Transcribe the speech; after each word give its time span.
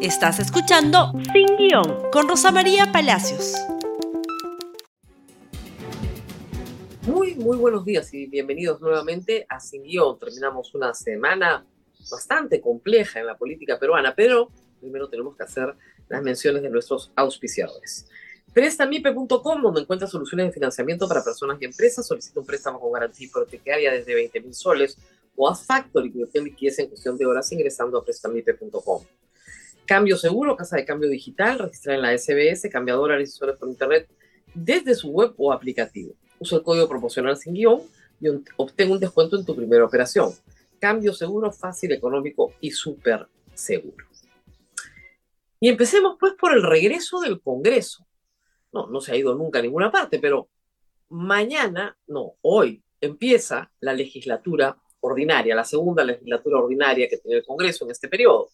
Estás 0.00 0.38
escuchando 0.40 1.10
Sin 1.32 1.56
Guión 1.56 2.10
con 2.12 2.28
Rosa 2.28 2.52
María 2.52 2.92
Palacios. 2.92 3.54
Muy, 7.06 7.34
muy 7.36 7.56
buenos 7.56 7.82
días 7.86 8.12
y 8.12 8.26
bienvenidos 8.26 8.78
nuevamente 8.82 9.46
a 9.48 9.58
Sin 9.58 9.84
Guión. 9.84 10.18
Terminamos 10.18 10.74
una 10.74 10.92
semana 10.92 11.64
bastante 12.10 12.60
compleja 12.60 13.20
en 13.20 13.26
la 13.26 13.38
política 13.38 13.78
peruana, 13.78 14.14
pero 14.14 14.50
primero 14.80 15.08
tenemos 15.08 15.34
que 15.34 15.44
hacer 15.44 15.74
las 16.08 16.22
menciones 16.22 16.60
de 16.60 16.68
nuestros 16.68 17.10
auspiciadores. 17.16 18.06
Prestamipe.com, 18.52 19.62
donde 19.62 19.80
encuentra 19.80 20.06
soluciones 20.06 20.48
de 20.48 20.52
financiamiento 20.52 21.08
para 21.08 21.24
personas 21.24 21.56
y 21.60 21.64
empresas. 21.64 22.06
Solicita 22.06 22.38
un 22.38 22.46
préstamo 22.46 22.78
con 22.78 22.92
garantía 22.92 23.28
hipotecaria 23.28 23.92
desde 23.92 24.14
20 24.14 24.40
mil 24.40 24.54
soles 24.54 24.98
o 25.34 25.48
a 25.48 25.54
Factory, 25.54 26.12
que 26.12 26.24
obtiene 26.24 26.50
liquidez 26.50 26.78
en 26.80 26.88
cuestión 26.88 27.16
de 27.16 27.24
horas 27.24 27.50
ingresando 27.50 27.96
a 27.96 28.04
prestamipe.com. 28.04 29.02
Cambio 29.86 30.16
seguro, 30.16 30.56
casa 30.56 30.76
de 30.76 30.84
cambio 30.84 31.08
digital, 31.08 31.58
registrada 31.58 31.96
en 31.96 32.02
la 32.02 32.18
SBS, 32.18 32.68
cambiadora 32.70 33.16
de 33.16 33.26
por 33.58 33.68
internet 33.68 34.08
desde 34.52 34.94
su 34.94 35.10
web 35.10 35.32
o 35.36 35.52
aplicativo. 35.52 36.14
Usa 36.40 36.58
el 36.58 36.64
código 36.64 36.88
promocional 36.88 37.36
sin 37.36 37.54
guion 37.54 37.82
y 38.20 38.28
obtén 38.56 38.90
un 38.90 38.98
descuento 38.98 39.36
en 39.36 39.44
tu 39.44 39.54
primera 39.54 39.84
operación. 39.84 40.32
Cambio 40.80 41.12
seguro, 41.12 41.52
fácil, 41.52 41.92
económico 41.92 42.54
y 42.60 42.70
súper 42.70 43.28
seguro. 43.54 44.04
Y 45.60 45.68
empecemos 45.68 46.16
pues 46.18 46.34
por 46.34 46.52
el 46.52 46.62
regreso 46.62 47.20
del 47.20 47.40
Congreso. 47.40 48.06
No, 48.72 48.88
no 48.88 49.00
se 49.00 49.12
ha 49.12 49.16
ido 49.16 49.34
nunca 49.34 49.60
a 49.60 49.62
ninguna 49.62 49.90
parte, 49.90 50.18
pero 50.18 50.48
mañana, 51.08 51.96
no, 52.08 52.34
hoy 52.42 52.82
empieza 53.00 53.70
la 53.80 53.92
legislatura 53.92 54.76
ordinaria, 55.00 55.54
la 55.54 55.64
segunda 55.64 56.04
legislatura 56.04 56.58
ordinaria 56.58 57.08
que 57.08 57.18
tiene 57.18 57.38
el 57.38 57.44
Congreso 57.44 57.84
en 57.84 57.92
este 57.92 58.08
periodo. 58.08 58.50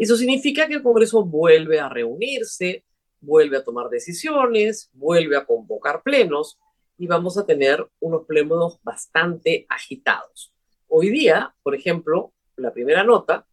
Eso 0.00 0.16
significa 0.16 0.66
que 0.66 0.76
el 0.76 0.82
Congreso 0.82 1.26
vuelve 1.26 1.78
a 1.78 1.90
reunirse, 1.90 2.86
vuelve 3.20 3.58
a 3.58 3.62
tomar 3.62 3.90
decisiones, 3.90 4.88
vuelve 4.94 5.36
a 5.36 5.44
convocar 5.44 6.02
plenos 6.02 6.58
y 6.96 7.06
vamos 7.06 7.36
a 7.36 7.44
tener 7.44 7.86
unos 8.00 8.24
plenos 8.24 8.80
bastante 8.82 9.66
agitados. 9.68 10.54
Hoy 10.88 11.10
día, 11.10 11.54
por 11.62 11.74
ejemplo, 11.74 12.32
la 12.56 12.72
primera 12.72 13.04
nota, 13.04 13.46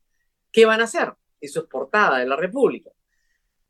¿qué 0.50 0.66
van 0.66 0.80
a 0.80 0.86
hacer? 0.86 1.14
Eso 1.42 1.60
es 1.60 1.66
portada 1.66 2.20
de 2.20 2.26
la 2.26 2.38
República. 2.38 2.92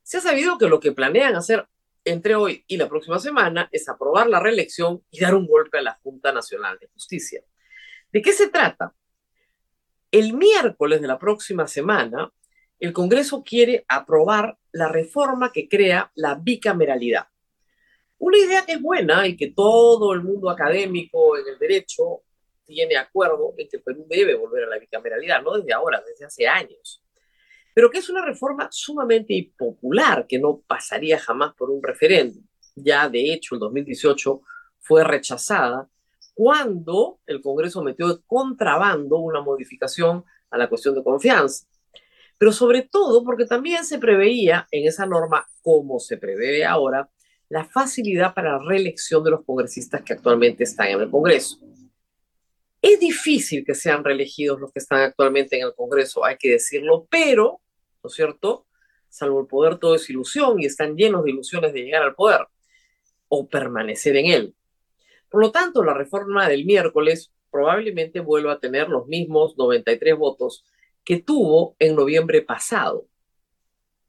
Se 0.04 0.18
ha 0.18 0.22
sabido 0.22 0.60
que 0.60 0.70
lo 0.70 0.80
que 0.80 0.92
planean 0.92 1.36
hacer 1.36 1.68
entre 2.06 2.36
hoy 2.36 2.64
y 2.68 2.78
la 2.78 2.88
próxima 2.88 3.18
semana 3.18 3.70
es 3.72 3.90
aprobar 3.90 4.28
la 4.28 4.40
reelección 4.40 5.04
y 5.10 5.20
dar 5.20 5.34
un 5.34 5.48
golpe 5.48 5.80
a 5.80 5.82
la 5.82 6.00
Junta 6.04 6.32
Nacional 6.32 6.78
de 6.80 6.90
Justicia. 6.90 7.42
¿De 8.12 8.22
qué 8.22 8.34
se 8.34 8.50
trata? 8.50 8.94
El 10.12 10.34
miércoles 10.34 11.02
de 11.02 11.08
la 11.08 11.18
próxima 11.18 11.68
semana 11.68 12.32
el 12.80 12.94
Congreso 12.94 13.44
quiere 13.44 13.86
aprobar 13.88 14.58
la 14.72 14.88
reforma 14.88 15.52
que 15.52 15.68
crea 15.68 16.12
la 16.16 16.36
bicameralidad. 16.36 17.28
Una 18.20 18.38
idea 18.38 18.66
que 18.66 18.74
es 18.74 18.82
buena 18.82 19.28
y 19.28 19.36
que 19.36 19.52
todo 19.52 20.14
el 20.14 20.22
mundo 20.24 20.50
académico 20.50 21.38
en 21.38 21.48
el 21.48 21.60
derecho 21.60 22.24
tiene 22.66 22.98
acuerdo 22.98 23.54
en 23.58 23.68
que 23.68 23.80
Perú 23.80 24.06
debe 24.10 24.36
volver 24.36 24.66
a 24.66 24.68
la 24.68 24.80
bicameralidad, 24.80 25.42
no 25.42 25.58
desde 25.58 25.74
ahora, 25.74 26.04
desde 26.06 26.26
hace 26.26 26.48
años. 26.48 27.02
Pero 27.74 27.90
que 27.90 28.00
es 28.00 28.10
una 28.10 28.26
reforma 28.26 28.68
sumamente 28.72 29.34
impopular, 29.34 30.26
que 30.28 30.40
no 30.40 30.62
pasaría 30.68 31.20
jamás 31.20 31.54
por 31.56 31.70
un 31.70 31.82
referéndum. 31.82 32.44
Ya 32.76 33.08
de 33.08 33.34
hecho, 33.34 33.56
el 33.56 33.60
2018 33.60 34.42
fue 34.80 35.04
rechazada 35.04 35.90
cuando 36.34 37.20
el 37.26 37.42
Congreso 37.42 37.82
metió 37.82 38.08
de 38.08 38.22
contrabando 38.26 39.18
una 39.18 39.42
modificación 39.42 40.24
a 40.50 40.58
la 40.58 40.70
cuestión 40.70 40.96
de 40.96 41.04
confianza 41.04 41.66
pero 42.38 42.52
sobre 42.52 42.84
todo 42.84 43.24
porque 43.24 43.46
también 43.46 43.84
se 43.86 44.00
preveía 44.00 44.68
en 44.72 44.88
esa 44.88 45.06
norma, 45.06 45.46
como 45.62 46.00
se 46.00 46.18
prevé 46.18 46.66
ahora, 46.66 47.10
la 47.50 47.66
facilidad 47.66 48.34
para 48.34 48.54
la 48.54 48.66
reelección 48.66 49.24
de 49.24 49.32
los 49.32 49.46
congresistas 49.46 50.02
que 50.04 50.14
actualmente 50.14 50.64
están 50.64 50.90
en 50.90 51.02
el 51.02 51.10
Congreso. 51.10 51.58
Es 52.82 53.00
difícil 53.00 53.66
que 53.66 53.74
sean 53.74 54.04
reelegidos 54.04 54.60
los 54.60 54.72
que 54.72 54.80
están 54.80 55.02
actualmente 55.02 55.58
en 55.58 55.66
el 55.66 55.74
Congreso, 55.74 56.24
hay 56.24 56.38
que 56.38 56.52
decirlo, 56.52 57.08
pero, 57.10 57.62
¿no 58.04 58.10
es 58.10 58.14
cierto? 58.14 58.68
Salvo 59.10 59.42
el 59.42 59.48
poder 59.48 59.78
todo 59.78 59.96
es 59.96 60.10
ilusión 60.10 60.60
y 60.62 60.66
están 60.66 60.96
llenos 60.96 61.24
de 61.24 61.32
ilusiones 61.32 61.74
de 61.74 61.82
llegar 61.82 62.04
al 62.04 62.16
poder 62.16 62.42
o 63.30 63.48
permanecer 63.48 64.16
en 64.18 64.26
él. 64.28 64.56
Por 65.30 65.42
lo 65.42 65.52
tanto, 65.52 65.84
la 65.84 65.94
reforma 65.94 66.48
del 66.48 66.66
miércoles 66.66 67.32
probablemente 67.50 68.20
vuelva 68.20 68.54
a 68.54 68.60
tener 68.60 68.90
los 68.90 69.08
mismos 69.08 69.58
93 69.58 70.16
votos 70.16 70.64
que 71.08 71.22
tuvo 71.22 71.78
en 71.80 71.96
noviembre 71.96 72.42
pasado. 72.42 73.08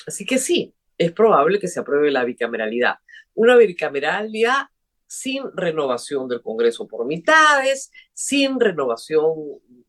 Así 0.04 0.26
que 0.26 0.36
sí, 0.36 0.74
es 0.98 1.12
probable 1.12 1.60
que 1.60 1.68
se 1.68 1.78
apruebe 1.78 2.10
la 2.10 2.24
bicameralidad. 2.24 2.96
Una 3.34 3.56
bicameralidad 3.56 4.66
sin 5.06 5.44
renovación 5.54 6.26
del 6.26 6.42
Congreso 6.42 6.88
por 6.88 7.06
mitades, 7.06 7.92
sin 8.12 8.58
renovación 8.58 9.32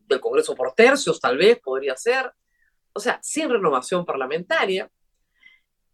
del 0.05 0.19
Congreso 0.19 0.53
por 0.53 0.73
tercios, 0.75 1.19
tal 1.19 1.39
vez 1.39 1.59
podría 1.59 1.97
ser, 1.97 2.31
o 2.93 2.99
sea, 2.99 3.19
sin 3.23 3.49
renovación 3.49 4.05
parlamentaria, 4.05 4.87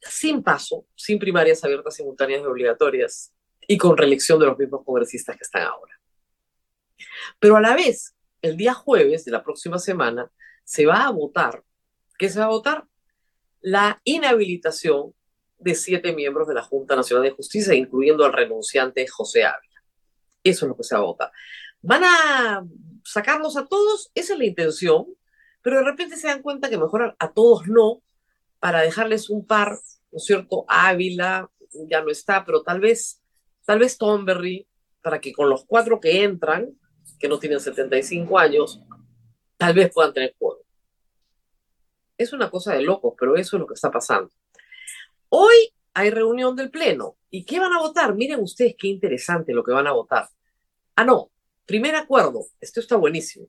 sin 0.02 0.44
paso, 0.44 0.86
sin 0.96 1.18
primarias 1.18 1.64
abiertas, 1.64 1.96
simultáneas 1.96 2.42
y 2.42 2.46
obligatorias, 2.46 3.34
y 3.66 3.78
con 3.78 3.96
reelección 3.96 4.38
de 4.38 4.48
los 4.48 4.58
mismos 4.58 4.84
congresistas 4.84 5.38
que 5.38 5.44
están 5.46 5.64
ahora. 5.64 5.98
Pero 7.40 7.56
a 7.56 7.62
la 7.62 7.74
vez, 7.74 8.18
el 8.42 8.58
día 8.58 8.74
jueves 8.74 9.24
de 9.24 9.32
la 9.32 9.46
próxima 9.46 9.80
semana, 9.80 10.30
se 10.66 10.86
va 10.86 11.06
a 11.06 11.12
votar. 11.12 11.64
¿Qué 12.18 12.30
se 12.30 12.40
va 12.40 12.46
a 12.46 12.50
votar? 12.50 12.86
La 13.62 14.02
inhabilitación 14.04 15.14
de 15.58 15.76
siete 15.76 16.14
miembros 16.14 16.48
de 16.48 16.54
la 16.54 16.64
Junta 16.64 16.96
Nacional 16.96 17.24
de 17.24 17.32
Justicia, 17.32 17.74
incluyendo 17.74 18.26
al 18.26 18.34
renunciante 18.34 19.08
José 19.08 19.46
Ávila. 19.46 19.82
Eso 20.44 20.66
es 20.66 20.70
lo 20.70 20.76
que 20.76 20.84
se 20.84 20.96
va 20.96 21.02
a 21.02 21.06
votar. 21.06 21.32
¿Van 21.82 22.04
a 22.04 22.66
sacarlos 23.04 23.58
a 23.58 23.66
todos? 23.66 24.12
Esa 24.14 24.34
es 24.34 24.40
la 24.40 24.46
intención, 24.46 25.06
pero 25.62 25.78
de 25.78 25.86
repente 25.86 26.18
se 26.18 26.28
dan 26.28 26.42
cuenta 26.42 26.70
que 26.70 26.78
mejor 26.78 27.16
a 27.18 27.32
todos 27.32 27.68
no, 27.68 28.02
para 28.60 28.82
dejarles 28.82 29.30
un 29.30 29.46
par, 29.46 29.80
¿no 30.12 30.18
es 30.18 30.26
cierto? 30.26 30.66
Ávila 30.68 31.50
ya 31.90 32.02
no 32.02 32.10
está, 32.10 32.46
pero 32.46 32.64
tal 32.64 32.80
vez, 32.80 33.22
tal 33.66 33.80
vez 33.80 33.98
Tomberry, 33.98 34.68
para 35.02 35.20
que 35.20 35.34
con 35.34 35.50
los 35.50 35.66
cuatro 35.66 36.00
que 36.00 36.24
entran, 36.24 36.70
que 37.20 37.28
no 37.28 37.40
tienen 37.40 37.60
75 37.60 38.40
años, 38.40 38.82
tal 39.58 39.74
vez 39.74 39.92
puedan 39.94 40.14
tener 40.14 40.36
juego. 40.38 40.62
Es 42.18 42.34
una 42.34 42.50
cosa 42.50 42.74
de 42.74 42.82
locos, 42.82 43.14
pero 43.20 43.36
eso 43.36 43.58
es 43.58 43.60
lo 43.60 43.68
que 43.68 43.74
está 43.74 43.92
pasando. 43.92 44.32
Hoy 45.30 45.74
hay 45.94 46.10
reunión 46.10 46.56
del 46.56 46.72
Pleno. 46.72 47.18
¿Y 47.30 47.44
qué 47.46 47.60
van 47.60 47.74
a 47.74 47.80
votar? 47.80 48.16
Miren 48.16 48.42
ustedes 48.42 48.76
qué 48.78 48.88
interesante 48.88 49.54
lo 49.54 49.64
que 49.64 49.72
van 49.72 49.88
a 49.88 49.92
votar. 49.92 50.30
Ah, 50.96 51.04
no. 51.04 51.32
Primer 51.66 51.96
acuerdo. 51.96 52.46
Esto 52.62 52.80
está 52.80 52.96
buenísimo. 52.96 53.48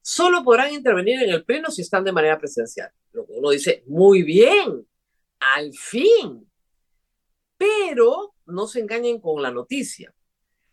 Solo 0.00 0.42
podrán 0.42 0.72
intervenir 0.72 1.22
en 1.22 1.30
el 1.30 1.44
Pleno 1.44 1.70
si 1.70 1.82
están 1.82 2.02
de 2.02 2.12
manera 2.12 2.38
presencial. 2.38 2.90
Lo 3.12 3.24
que 3.26 3.34
uno 3.34 3.50
dice, 3.50 3.84
muy 3.86 4.22
bien, 4.22 4.86
al 5.38 5.72
fin. 5.74 6.50
Pero 7.56 8.34
no 8.46 8.66
se 8.66 8.80
engañen 8.80 9.20
con 9.20 9.40
la 9.42 9.52
noticia. 9.52 10.12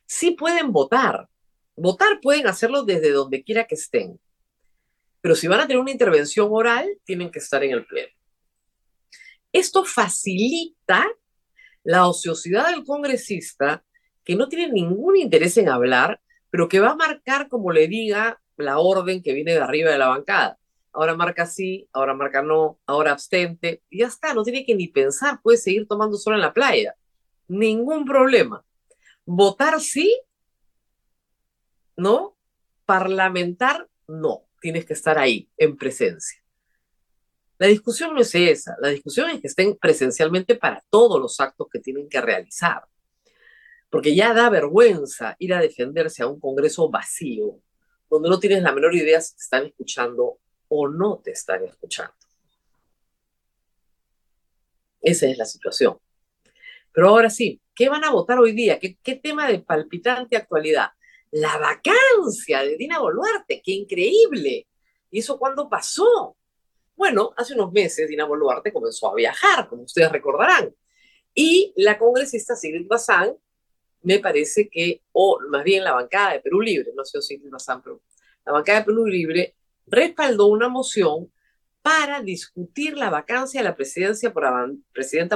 Sí 0.05 0.31
pueden 0.31 0.71
votar. 0.71 1.29
Votar 1.75 2.19
pueden 2.21 2.47
hacerlo 2.47 2.83
desde 2.83 3.11
donde 3.11 3.43
quiera 3.43 3.67
que 3.67 3.75
estén. 3.75 4.19
Pero 5.21 5.35
si 5.35 5.47
van 5.47 5.59
a 5.59 5.67
tener 5.67 5.79
una 5.79 5.91
intervención 5.91 6.47
oral, 6.51 6.87
tienen 7.03 7.29
que 7.31 7.39
estar 7.39 7.63
en 7.63 7.71
el 7.71 7.85
pleno. 7.85 8.13
Esto 9.51 9.83
facilita 9.83 11.07
la 11.83 12.07
ociosidad 12.07 12.69
del 12.69 12.85
congresista 12.85 13.83
que 14.23 14.35
no 14.35 14.47
tiene 14.47 14.71
ningún 14.71 15.17
interés 15.17 15.57
en 15.57 15.69
hablar, 15.69 16.21
pero 16.49 16.69
que 16.69 16.79
va 16.79 16.91
a 16.91 16.95
marcar 16.95 17.49
como 17.49 17.71
le 17.71 17.87
diga 17.87 18.41
la 18.57 18.79
orden 18.79 19.23
que 19.23 19.33
viene 19.33 19.53
de 19.53 19.59
arriba 19.59 19.91
de 19.91 19.97
la 19.97 20.09
bancada. 20.09 20.57
Ahora 20.91 21.15
marca 21.15 21.45
sí, 21.45 21.87
ahora 21.93 22.13
marca 22.13 22.41
no, 22.41 22.79
ahora 22.85 23.11
abstente, 23.11 23.83
ya 23.91 24.07
está, 24.07 24.33
no 24.33 24.43
tiene 24.43 24.65
que 24.65 24.75
ni 24.75 24.87
pensar, 24.87 25.39
puede 25.41 25.57
seguir 25.57 25.87
tomando 25.87 26.17
sol 26.17 26.35
en 26.35 26.41
la 26.41 26.53
playa. 26.53 26.95
Ningún 27.47 28.05
problema. 28.05 28.63
Votar 29.25 29.79
sí, 29.79 30.19
¿no? 31.95 32.35
Parlamentar 32.85 33.87
no 34.07 34.48
tienes 34.59 34.85
que 34.85 34.93
estar 34.93 35.17
ahí, 35.17 35.49
en 35.57 35.77
presencia. 35.77 36.41
La 37.57 37.67
discusión 37.67 38.13
no 38.13 38.21
es 38.21 38.33
esa, 38.33 38.75
la 38.81 38.89
discusión 38.89 39.29
es 39.29 39.41
que 39.41 39.47
estén 39.47 39.75
presencialmente 39.75 40.55
para 40.55 40.83
todos 40.89 41.19
los 41.19 41.39
actos 41.39 41.67
que 41.71 41.79
tienen 41.79 42.07
que 42.07 42.21
realizar. 42.21 42.83
Porque 43.89 44.15
ya 44.15 44.33
da 44.33 44.49
vergüenza 44.49 45.35
ir 45.39 45.53
a 45.53 45.59
defenderse 45.59 46.23
a 46.23 46.27
un 46.27 46.39
Congreso 46.39 46.89
vacío, 46.89 47.59
donde 48.09 48.29
no 48.29 48.39
tienes 48.39 48.63
la 48.63 48.71
menor 48.71 48.95
idea 48.95 49.19
si 49.19 49.35
te 49.35 49.41
están 49.41 49.65
escuchando 49.65 50.39
o 50.69 50.87
no 50.87 51.19
te 51.19 51.31
están 51.31 51.65
escuchando. 51.65 52.13
Esa 55.01 55.27
es 55.27 55.37
la 55.37 55.45
situación. 55.45 55.97
Pero 56.93 57.09
ahora 57.09 57.29
sí, 57.29 57.61
¿qué 57.75 57.89
van 57.89 58.03
a 58.03 58.11
votar 58.11 58.39
hoy 58.39 58.53
día? 58.53 58.79
¿Qué, 58.79 58.97
qué 59.03 59.15
tema 59.15 59.47
de 59.47 59.59
palpitante 59.59 60.37
actualidad? 60.37 60.91
La 61.31 61.57
vacancia 61.57 62.63
de 62.63 62.77
Dina 62.77 62.99
Boluarte, 62.99 63.61
qué 63.63 63.71
increíble. 63.71 64.67
¿Y 65.11 65.19
eso 65.19 65.37
cuándo 65.37 65.69
pasó? 65.69 66.35
Bueno, 66.95 67.31
hace 67.37 67.53
unos 67.53 67.71
meses 67.71 68.09
Dina 68.09 68.25
Boluarte 68.25 68.73
comenzó 68.73 69.11
a 69.11 69.15
viajar, 69.15 69.67
como 69.67 69.83
ustedes 69.83 70.11
recordarán, 70.11 70.73
y 71.33 71.73
la 71.77 71.97
congresista 71.97 72.55
Sigrid 72.55 72.87
Bazán, 72.87 73.35
me 74.01 74.19
parece 74.19 74.69
que, 74.69 75.01
o 75.11 75.39
más 75.49 75.63
bien 75.63 75.83
la 75.83 75.93
bancada 75.93 76.33
de 76.33 76.39
Perú 76.39 76.61
Libre, 76.61 76.91
no 76.95 77.05
sé 77.05 77.21
si 77.21 77.35
Sigrid 77.35 77.51
Bazán, 77.51 77.81
pero 77.81 78.01
la 78.45 78.53
bancada 78.53 78.79
de 78.79 78.85
Perú 78.85 79.05
Libre 79.05 79.55
respaldó 79.87 80.47
una 80.47 80.69
moción 80.69 81.31
para 81.81 82.21
discutir 82.21 82.97
la 82.97 83.09
vacancia 83.09 83.61
de 83.61 83.69
la 83.69 83.75
presidencia 83.75 84.33
por 84.33 84.43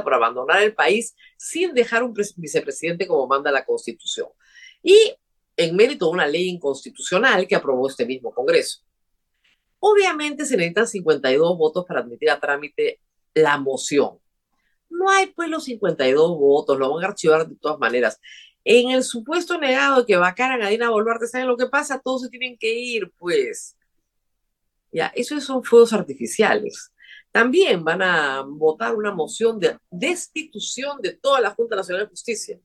por 0.03 0.13
abandonar 0.13 0.61
el 0.61 0.75
país 0.75 1.15
sin 1.37 1.73
dejar 1.73 2.03
un 2.03 2.13
vicepresidente 2.35 3.07
como 3.07 3.27
manda 3.27 3.51
la 3.51 3.65
Constitución. 3.65 4.27
Y 4.81 5.15
en 5.63 5.75
mérito 5.75 6.05
de 6.05 6.11
una 6.11 6.27
ley 6.27 6.49
inconstitucional 6.49 7.47
que 7.47 7.55
aprobó 7.55 7.87
este 7.87 8.05
mismo 8.05 8.33
Congreso. 8.33 8.79
Obviamente 9.79 10.45
se 10.45 10.55
necesitan 10.55 10.87
52 10.87 11.57
votos 11.57 11.85
para 11.85 12.01
admitir 12.01 12.29
a 12.29 12.39
trámite 12.39 13.01
la 13.33 13.57
moción. 13.57 14.19
No 14.89 15.09
hay 15.09 15.27
pues 15.27 15.49
los 15.49 15.65
52 15.65 16.37
votos, 16.37 16.77
lo 16.77 16.93
van 16.93 17.03
a 17.03 17.07
archivar 17.07 17.47
de 17.47 17.55
todas 17.55 17.79
maneras. 17.79 18.19
En 18.63 18.91
el 18.91 19.03
supuesto 19.03 19.57
negado 19.57 19.99
de 20.01 20.05
que 20.05 20.15
vacaran 20.15 20.61
a 20.61 20.69
Dina 20.69 20.89
Boluarte, 20.89 21.27
¿saben 21.27 21.47
lo 21.47 21.57
que 21.57 21.67
pasa? 21.67 21.99
Todos 21.99 22.21
se 22.21 22.29
tienen 22.29 22.57
que 22.57 22.73
ir, 22.73 23.11
pues. 23.17 23.75
Ya, 24.91 25.07
esos 25.15 25.43
son 25.43 25.63
fuegos 25.63 25.91
artificiales. 25.91 26.93
También 27.31 27.83
van 27.83 28.01
a 28.03 28.43
votar 28.47 28.95
una 28.95 29.11
moción 29.11 29.59
de 29.59 29.77
destitución 29.89 31.01
de 31.01 31.13
toda 31.13 31.41
la 31.41 31.49
Junta 31.49 31.75
Nacional 31.75 32.05
de 32.05 32.09
Justicia, 32.11 32.59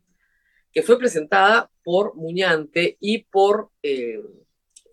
que 0.73 0.83
fue 0.83 0.99
presentada 0.99 1.71
por 1.83 2.15
Muñante 2.17 2.97
y 3.01 3.25
por 3.25 3.71
eh, 3.83 4.21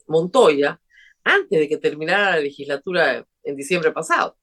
Montoya 0.08 0.80
antes 1.24 1.60
de 1.60 1.68
que 1.68 1.78
terminara 1.78 2.32
la 2.32 2.40
legislatura 2.40 3.28
en 3.44 3.56
diciembre 3.56 3.92
pasado. 3.92 4.38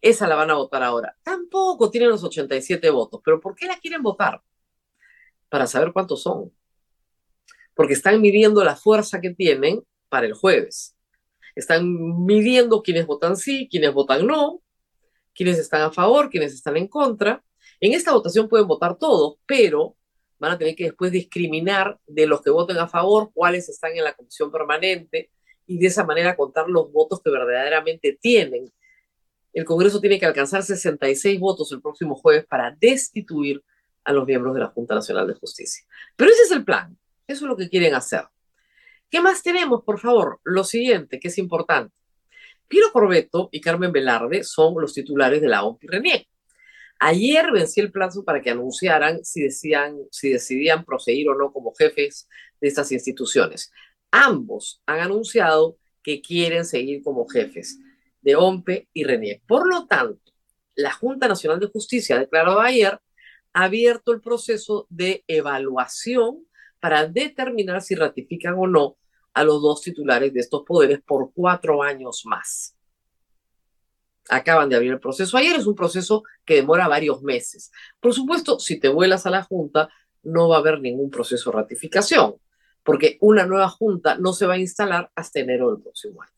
Esa 0.00 0.26
la 0.26 0.34
van 0.34 0.50
a 0.50 0.54
votar 0.54 0.82
ahora. 0.82 1.16
Tampoco 1.22 1.90
tienen 1.90 2.10
los 2.10 2.24
87 2.24 2.90
votos, 2.90 3.20
pero 3.24 3.40
¿por 3.40 3.54
qué 3.54 3.66
la 3.66 3.78
quieren 3.78 4.02
votar? 4.02 4.42
Para 5.48 5.66
saber 5.66 5.92
cuántos 5.92 6.22
son. 6.22 6.52
Porque 7.74 7.92
están 7.94 8.20
midiendo 8.20 8.64
la 8.64 8.74
fuerza 8.74 9.20
que 9.20 9.30
tienen 9.30 9.82
para 10.08 10.26
el 10.26 10.34
jueves. 10.34 10.96
Están 11.54 12.24
midiendo 12.24 12.82
quiénes 12.82 13.06
votan 13.06 13.36
sí, 13.36 13.68
quiénes 13.70 13.92
votan 13.92 14.26
no, 14.26 14.62
quiénes 15.34 15.58
están 15.58 15.82
a 15.82 15.92
favor, 15.92 16.30
quiénes 16.30 16.52
están 16.52 16.76
en 16.76 16.88
contra. 16.88 17.44
En 17.80 17.92
esta 17.92 18.12
votación 18.12 18.48
pueden 18.48 18.66
votar 18.66 18.98
todos, 18.98 19.36
pero 19.46 19.96
van 20.42 20.52
a 20.52 20.58
tener 20.58 20.74
que 20.74 20.86
después 20.86 21.12
discriminar 21.12 22.00
de 22.04 22.26
los 22.26 22.42
que 22.42 22.50
voten 22.50 22.76
a 22.78 22.88
favor 22.88 23.30
cuáles 23.32 23.68
están 23.68 23.96
en 23.96 24.02
la 24.02 24.12
comisión 24.12 24.50
permanente 24.50 25.30
y 25.68 25.78
de 25.78 25.86
esa 25.86 26.04
manera 26.04 26.34
contar 26.34 26.68
los 26.68 26.90
votos 26.90 27.22
que 27.22 27.30
verdaderamente 27.30 28.18
tienen. 28.20 28.72
El 29.52 29.64
Congreso 29.64 30.00
tiene 30.00 30.18
que 30.18 30.26
alcanzar 30.26 30.64
66 30.64 31.38
votos 31.38 31.70
el 31.70 31.80
próximo 31.80 32.16
jueves 32.16 32.44
para 32.44 32.76
destituir 32.80 33.62
a 34.02 34.12
los 34.12 34.26
miembros 34.26 34.54
de 34.54 34.60
la 34.60 34.66
Junta 34.66 34.96
Nacional 34.96 35.28
de 35.28 35.34
Justicia. 35.34 35.84
Pero 36.16 36.32
ese 36.32 36.42
es 36.42 36.50
el 36.50 36.64
plan, 36.64 36.98
eso 37.28 37.44
es 37.44 37.48
lo 37.48 37.56
que 37.56 37.68
quieren 37.68 37.94
hacer. 37.94 38.24
¿Qué 39.08 39.20
más 39.20 39.44
tenemos, 39.44 39.84
por 39.84 40.00
favor? 40.00 40.40
Lo 40.42 40.64
siguiente, 40.64 41.20
que 41.20 41.28
es 41.28 41.38
importante. 41.38 41.94
Piero 42.66 42.90
Corbeto 42.90 43.48
y 43.52 43.60
Carmen 43.60 43.92
Velarde 43.92 44.42
son 44.42 44.74
los 44.80 44.92
titulares 44.92 45.40
de 45.40 45.46
la 45.46 45.62
Renier. 45.82 46.26
Ayer 47.04 47.50
vencí 47.50 47.80
el 47.80 47.90
plazo 47.90 48.22
para 48.22 48.40
que 48.40 48.50
anunciaran 48.50 49.24
si, 49.24 49.42
decían, 49.42 49.98
si 50.12 50.30
decidían 50.30 50.84
proseguir 50.84 51.28
o 51.30 51.34
no 51.34 51.52
como 51.52 51.74
jefes 51.74 52.28
de 52.60 52.68
estas 52.68 52.92
instituciones. 52.92 53.72
Ambos 54.12 54.80
han 54.86 55.00
anunciado 55.00 55.78
que 56.00 56.22
quieren 56.22 56.64
seguir 56.64 57.02
como 57.02 57.26
jefes 57.26 57.80
de 58.20 58.36
OMPE 58.36 58.88
y 58.92 59.02
RENIEC. 59.02 59.42
Por 59.48 59.68
lo 59.68 59.88
tanto, 59.88 60.32
la 60.76 60.92
Junta 60.92 61.26
Nacional 61.26 61.58
de 61.58 61.66
Justicia 61.66 62.20
declaró 62.20 62.60
ayer 62.60 63.00
abierto 63.52 64.12
el 64.12 64.20
proceso 64.20 64.86
de 64.88 65.24
evaluación 65.26 66.46
para 66.78 67.08
determinar 67.08 67.82
si 67.82 67.96
ratifican 67.96 68.54
o 68.56 68.68
no 68.68 68.96
a 69.34 69.42
los 69.42 69.60
dos 69.60 69.80
titulares 69.80 70.32
de 70.32 70.38
estos 70.38 70.62
poderes 70.62 71.00
por 71.04 71.32
cuatro 71.34 71.82
años 71.82 72.22
más. 72.26 72.76
Acaban 74.28 74.68
de 74.68 74.76
abrir 74.76 74.92
el 74.92 75.00
proceso 75.00 75.36
ayer, 75.36 75.56
es 75.56 75.66
un 75.66 75.74
proceso 75.74 76.22
que 76.44 76.54
demora 76.54 76.88
varios 76.88 77.22
meses. 77.22 77.72
Por 78.00 78.14
supuesto, 78.14 78.58
si 78.58 78.78
te 78.78 78.88
vuelas 78.88 79.26
a 79.26 79.30
la 79.30 79.42
Junta, 79.42 79.88
no 80.22 80.48
va 80.48 80.56
a 80.56 80.58
haber 80.60 80.80
ningún 80.80 81.10
proceso 81.10 81.50
de 81.50 81.56
ratificación, 81.56 82.36
porque 82.82 83.18
una 83.20 83.46
nueva 83.46 83.68
Junta 83.68 84.16
no 84.16 84.32
se 84.32 84.46
va 84.46 84.54
a 84.54 84.58
instalar 84.58 85.10
hasta 85.14 85.40
enero 85.40 85.70
del 85.72 85.82
próximo 85.82 86.22
año. 86.22 86.32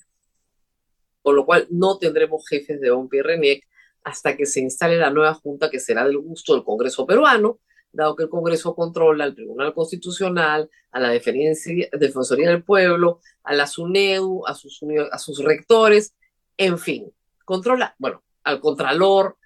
Con 1.22 1.36
lo 1.36 1.46
cual, 1.46 1.66
no 1.70 1.98
tendremos 1.98 2.46
jefes 2.48 2.80
de 2.80 2.90
OMP 2.90 3.14
y 3.14 3.22
RENIEC 3.22 3.68
hasta 4.04 4.36
que 4.36 4.46
se 4.46 4.60
instale 4.60 4.96
la 4.96 5.10
nueva 5.10 5.34
Junta, 5.34 5.70
que 5.70 5.80
será 5.80 6.04
del 6.04 6.18
gusto 6.18 6.54
del 6.54 6.64
Congreso 6.64 7.06
peruano, 7.06 7.60
dado 7.92 8.16
que 8.16 8.24
el 8.24 8.28
Congreso 8.28 8.74
controla 8.74 9.24
al 9.24 9.34
Tribunal 9.34 9.72
Constitucional, 9.72 10.68
a 10.90 11.00
la 11.00 11.10
Defensoría 11.10 12.50
del 12.50 12.62
Pueblo, 12.62 13.20
a 13.42 13.54
la 13.54 13.66
SUNEDU, 13.66 14.46
a 14.46 14.54
sus, 14.54 14.80
a 15.10 15.18
sus 15.18 15.42
rectores, 15.42 16.14
en 16.56 16.78
fin, 16.78 17.12
controla, 17.44 17.94
bueno, 17.98 18.22
al 18.42 18.60
Contralor, 18.60 19.36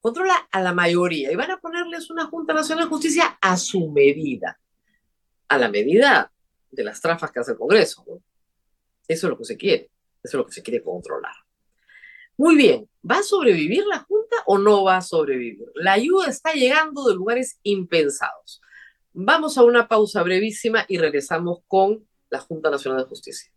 controla 0.00 0.48
a 0.50 0.60
la 0.60 0.72
mayoría 0.72 1.32
y 1.32 1.36
van 1.36 1.50
a 1.50 1.60
ponerles 1.60 2.10
una 2.10 2.26
Junta 2.26 2.54
Nacional 2.54 2.84
de 2.84 2.90
Justicia 2.90 3.38
a 3.40 3.56
su 3.56 3.90
medida, 3.90 4.58
a 5.48 5.58
la 5.58 5.68
medida 5.68 6.32
de 6.70 6.84
las 6.84 7.00
trafas 7.00 7.30
que 7.30 7.40
hace 7.40 7.52
el 7.52 7.58
Congreso. 7.58 8.04
Eso 9.06 9.26
es 9.26 9.30
lo 9.30 9.38
que 9.38 9.44
se 9.44 9.56
quiere, 9.56 9.90
eso 10.22 10.36
es 10.36 10.38
lo 10.38 10.46
que 10.46 10.52
se 10.52 10.62
quiere 10.62 10.82
controlar. 10.82 11.34
Muy 12.36 12.56
bien, 12.56 12.88
¿va 13.08 13.18
a 13.18 13.22
sobrevivir 13.22 13.84
la 13.86 14.00
Junta 14.00 14.36
o 14.46 14.58
no 14.58 14.84
va 14.84 14.98
a 14.98 15.02
sobrevivir? 15.02 15.66
La 15.74 15.94
ayuda 15.94 16.28
está 16.28 16.52
llegando 16.52 17.04
de 17.08 17.14
lugares 17.14 17.58
impensados. 17.64 18.60
Vamos 19.12 19.58
a 19.58 19.64
una 19.64 19.88
pausa 19.88 20.22
brevísima 20.22 20.84
y 20.86 20.98
regresamos 20.98 21.60
con 21.66 22.06
la 22.30 22.38
Junta 22.38 22.70
Nacional 22.70 23.02
de 23.02 23.08
Justicia. 23.08 23.50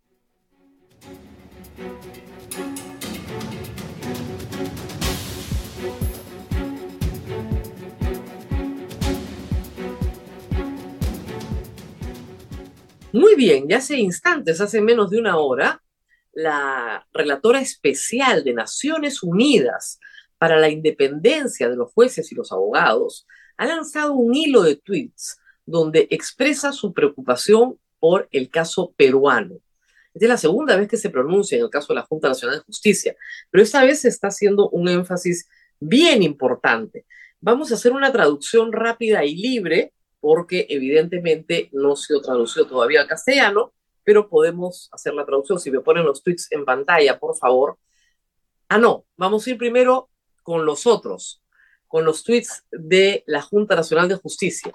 Muy 13.14 13.36
bien, 13.36 13.68
ya 13.68 13.78
hace 13.78 13.98
instantes, 13.98 14.62
hace 14.62 14.80
menos 14.80 15.10
de 15.10 15.20
una 15.20 15.38
hora, 15.38 15.84
la 16.32 17.06
relatora 17.12 17.60
especial 17.60 18.44
de 18.44 18.54
Naciones 18.54 19.22
Unidas 19.22 20.00
para 20.38 20.58
la 20.58 20.70
independencia 20.70 21.70
de 21.70 21.76
los 21.76 21.92
jueces 21.92 22.32
y 22.32 22.36
los 22.36 22.54
abogados, 22.54 23.28
ha 23.58 23.66
lanzado 23.66 24.14
un 24.14 24.34
hilo 24.34 24.64
de 24.64 24.78
tweets 24.78 25.40
donde 25.66 26.08
expresa 26.10 26.72
su 26.72 26.94
preocupación 26.94 27.78
por 28.00 28.30
el 28.32 28.50
caso 28.50 28.94
peruano. 28.96 29.60
Es 30.14 30.28
la 30.28 30.38
segunda 30.38 30.78
vez 30.78 30.88
que 30.88 30.98
se 30.98 31.10
pronuncia 31.10 31.58
en 31.58 31.64
el 31.66 31.70
caso 31.70 31.94
de 31.94 32.00
la 32.00 32.06
Junta 32.06 32.30
Nacional 32.30 32.60
de 32.60 32.66
Justicia, 32.66 33.16
pero 33.50 33.64
esta 33.64 33.84
vez 33.84 34.00
se 34.00 34.08
está 34.08 34.28
haciendo 34.28 34.70
un 34.70 34.88
énfasis 34.88 35.48
bien 35.80 36.24
importante. 36.24 37.06
Vamos 37.42 37.72
a 37.72 37.76
hacer 37.76 37.92
una 37.92 38.12
traducción 38.12 38.72
rápida 38.72 39.26
y 39.26 39.36
libre, 39.36 39.94
porque 40.22 40.68
evidentemente 40.70 41.70
no 41.74 41.96
se 41.96 42.16
ha 42.16 42.22
traducido 42.22 42.68
todavía 42.68 43.02
al 43.02 43.08
castellano, 43.08 43.74
pero 44.04 44.30
podemos 44.30 44.90
hacer 44.92 45.14
la 45.14 45.26
traducción. 45.26 45.60
Si 45.60 45.72
me 45.72 45.82
ponen 45.82 46.06
los 46.06 46.24
tweets 46.24 46.52
en 46.52 46.64
pantalla, 46.64 47.20
por 47.20 47.36
favor. 47.36 47.78
Ah, 48.70 48.78
no, 48.78 49.06
vamos 49.18 49.46
a 49.46 49.50
ir 49.50 49.58
primero 49.58 50.10
con 50.44 50.66
los 50.66 50.88
otros, 50.88 51.44
con 51.88 52.06
los 52.06 52.24
tweets 52.24 52.64
de 52.72 53.24
la 53.28 53.42
Junta 53.42 53.76
Nacional 53.76 54.08
de 54.08 54.16
Justicia. 54.16 54.74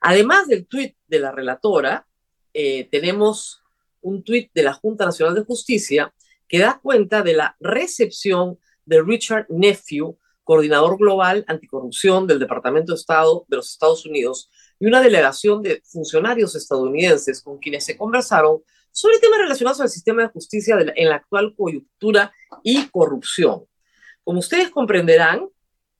Además 0.00 0.48
del 0.48 0.66
tweet 0.66 0.96
de 1.06 1.18
la 1.20 1.32
relatora, 1.32 2.06
eh, 2.54 2.88
tenemos 2.90 3.62
un 4.00 4.22
tweet 4.22 4.50
de 4.54 4.62
la 4.62 4.72
Junta 4.72 5.04
Nacional 5.04 5.34
de 5.34 5.44
Justicia 5.44 6.12
que 6.48 6.58
da 6.58 6.80
cuenta 6.82 7.22
de 7.22 7.34
la 7.34 7.56
recepción 7.60 8.58
de 8.86 9.02
Richard 9.02 9.46
Nephew, 9.50 10.18
coordinador 10.44 10.96
global 10.96 11.44
anticorrupción 11.46 12.26
del 12.26 12.38
Departamento 12.38 12.92
de 12.92 12.96
Estado 12.96 13.44
de 13.48 13.56
los 13.58 13.70
Estados 13.70 14.06
Unidos, 14.06 14.50
y 14.80 14.86
una 14.86 15.00
delegación 15.00 15.62
de 15.62 15.82
funcionarios 15.84 16.54
estadounidenses 16.54 17.42
con 17.42 17.58
quienes 17.58 17.84
se 17.84 17.96
conversaron 17.96 18.62
sobre 18.92 19.18
temas 19.18 19.40
relacionados 19.40 19.80
al 19.80 19.88
sistema 19.88 20.22
de 20.22 20.28
justicia 20.28 20.76
en 20.94 21.08
la 21.08 21.16
actual 21.16 21.54
coyuntura 21.56 22.32
y 22.62 22.86
corrupción. 22.88 23.64
Como 24.24 24.40
ustedes 24.40 24.70
comprenderán, 24.70 25.48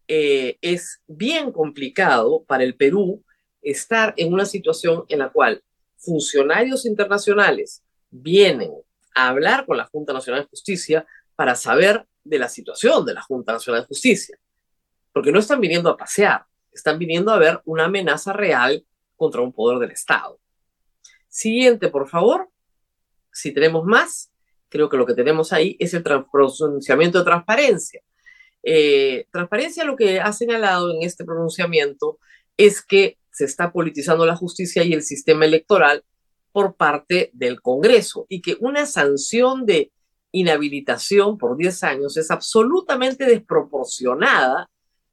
eh, 0.07 0.59
es 0.63 1.01
bien 1.07 1.53
complicado 1.53 2.45
para 2.45 2.65
el 2.65 2.75
Perú 2.75 3.23
estar 3.63 4.15
en 4.17 4.33
una 4.33 4.47
situación 4.47 5.05
en 5.09 5.19
la 5.19 5.31
cual 5.31 5.63
funcionarios 5.97 6.87
internacionales 6.87 7.83
vienen 8.11 8.73
a 9.15 9.29
hablar 9.29 9.67
con 9.67 9.77
la 9.77 9.85
Junta 9.87 10.13
Nacional 10.13 10.43
de 10.43 10.49
Justicia 10.49 11.07
para 11.37 11.55
saber 11.55 12.07
de 12.25 12.39
la 12.39 12.49
situación 12.49 13.05
de 13.05 13.15
la 13.15 13.23
Junta 13.23 13.53
Nacional 13.53 13.83
de 13.83 13.89
Justicia, 13.89 14.39
porque 15.13 15.33
no 15.33 15.39
están 15.39 15.61
viniendo 15.61 15.91
a 15.91 15.97
pasear, 15.97 16.45
están 16.73 16.99
viniendo 16.99 17.33
a 17.33 17.39
ver 17.39 17.61
una 17.65 17.85
amenaza 17.85 18.33
real 18.33 18.85
contra 19.17 19.41
un 19.41 19.53
poder 19.53 19.79
del 19.79 19.91
Estado. 19.91 20.41
Siguiente, 21.29 21.89
por 21.89 22.09
favor. 22.09 22.49
Si 23.33 23.53
tenemos 23.53 23.85
más. 23.85 24.31
creo 24.71 24.89
que 24.91 24.99
lo 24.99 25.07
que 25.07 25.15
tenemos 25.15 25.53
ahí 25.53 25.77
es 25.79 25.95
el 25.95 26.03
pronunciamiento 26.03 27.19
de 27.19 27.25
transparencia. 27.25 28.03
Eh, 28.63 29.27
transparencia 29.33 29.85
lo 29.85 29.97
que 29.97 30.21
ha 30.21 30.33
señalado 30.33 30.93
en 30.93 31.03
este 31.03 31.25
pronunciamiento 31.25 32.19
es 32.57 32.83
que 32.83 33.19
se 33.31 33.45
está 33.45 33.73
politizando 33.73 34.27
la 34.27 34.37
justicia 34.37 34.85
y 34.85 34.93
el 34.93 35.03
sistema 35.03 35.45
electoral 35.47 36.05
por 36.53 36.77
parte 36.77 37.31
del 37.33 37.63
Congreso 37.63 38.27
y 38.29 38.43
que 38.43 38.57
una 38.61 38.85
sanción 38.85 39.65
de 39.65 39.93
inhabilitación 40.33 41.39
por 41.39 41.57
10 41.57 41.85
años 41.85 42.17
es 42.17 42.31
absolutamente 42.31 43.25
desproporcionada 43.25 44.69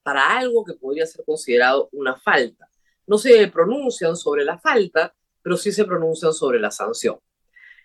para 0.06 0.38
algo 0.38 0.64
que 0.64 0.76
podría 0.76 1.08
ser 1.08 1.26
considerado 1.26 1.90
una 1.92 2.16
falta. 2.16 2.70
No 3.08 3.18
se 3.18 3.48
pronuncian 3.48 4.16
sobre 4.16 4.46
la 4.46 4.60
falta, 4.60 5.16
pero 5.42 5.58
sí 5.58 5.72
se 5.72 5.84
pronuncian 5.84 6.32
sobre 6.32 6.60
la 6.60 6.70
sanción. 6.70 7.18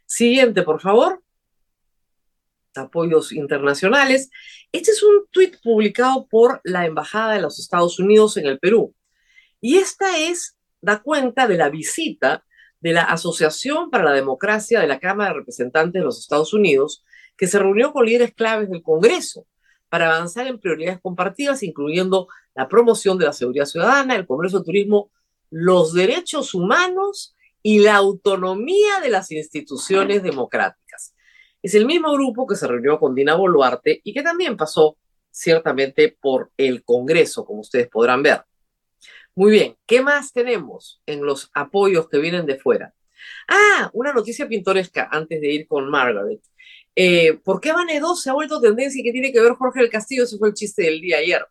Siguiente, 0.05 0.63
por 0.63 0.83
favor. 0.83 1.23
Apoyos 2.75 3.33
internacionales. 3.33 4.29
Este 4.71 4.91
es 4.91 5.03
un 5.03 5.29
tuit 5.31 5.63
publicado 5.63 6.29
por 6.29 6.61
la 6.63 6.85
Embajada 6.85 7.33
de 7.33 7.41
los 7.41 7.59
Estados 7.59 7.99
Unidos 7.99 8.37
en 8.37 8.45
el 8.45 8.59
Perú. 8.59 8.95
Y 9.63 9.79
esta 9.79 10.19
es, 10.19 10.59
da 10.83 11.03
cuenta 11.03 11.49
de 11.49 11.57
la 11.57 11.71
visita 11.71 12.45
de 12.81 12.93
la 12.93 13.05
Asociación 13.05 13.89
para 13.89 14.05
la 14.05 14.13
Democracia 14.13 14.81
de 14.81 14.89
la 14.89 15.01
Cámara 15.01 15.31
de 15.31 15.39
Representantes 15.39 15.99
de 15.99 16.05
los 16.05 16.19
Estados 16.21 16.53
Unidos, 16.53 17.03
que 17.39 17.47
se 17.47 17.59
reunió 17.59 17.95
con 17.95 18.05
líderes 18.05 18.35
claves 18.35 18.69
del 18.69 18.83
Congreso 18.83 19.47
para 19.91 20.07
avanzar 20.07 20.47
en 20.47 20.59
prioridades 20.59 21.01
compartidas, 21.01 21.63
incluyendo 21.63 22.29
la 22.55 22.69
promoción 22.69 23.19
de 23.19 23.27
la 23.27 23.33
seguridad 23.33 23.67
ciudadana, 23.67 24.17
el 24.17 24.27
Congreso 24.27 24.61
de 24.61 24.65
Turismo, 24.65 25.11
los 25.51 25.93
derechos 25.93 26.55
humanos 26.55 27.37
y 27.63 27.81
la 27.81 27.97
autonomía 27.97 29.01
de 29.03 29.11
las 29.11 29.31
instituciones 29.31 30.23
democráticas. 30.23 31.15
Es 31.63 31.75
el 31.75 31.85
mismo 31.85 32.13
grupo 32.15 32.47
que 32.47 32.57
se 32.57 32.67
reunió 32.67 32.99
con 32.99 33.15
Dina 33.15 33.35
Boluarte 33.35 34.01
y 34.03 34.15
que 34.15 34.23
también 34.23 34.57
pasó 34.57 34.97
ciertamente 35.31 36.17
por 36.21 36.51
el 36.57 36.85
Congreso, 36.85 37.45
como 37.45 37.61
ustedes 37.61 37.89
podrán 37.89 38.23
ver. 38.23 38.43
Muy 39.35 39.53
bien, 39.53 39.77
¿qué 39.87 40.03
más 40.03 40.33
tenemos 40.33 41.03
en 41.07 41.25
los 41.25 41.51
apoyos 41.53 42.09
que 42.09 42.19
vienen 42.19 42.47
de 42.47 42.59
fuera? 42.59 42.95
Ah, 43.49 43.91
una 43.93 44.13
noticia 44.13 44.49
pintoresca 44.49 45.09
antes 45.11 45.41
de 45.41 45.53
ir 45.53 45.69
con 45.69 45.91
Margaret. 45.91 46.41
Eh, 46.95 47.35
¿Por 47.45 47.61
qué 47.61 47.73
2 48.01 48.23
se 48.23 48.31
ha 48.31 48.35
vuelto 48.35 48.61
tendencia 48.61 49.01
y 49.01 49.05
qué 49.05 49.13
tiene 49.13 49.33
que 49.33 49.41
ver 49.41 49.53
Jorge 49.53 49.81
del 49.81 49.91
Castillo? 49.91 50.25
Ese 50.25 50.39
fue 50.39 50.49
el 50.49 50.55
chiste 50.55 50.83
del 50.83 51.01
día 51.01 51.19
ayer. 51.19 51.47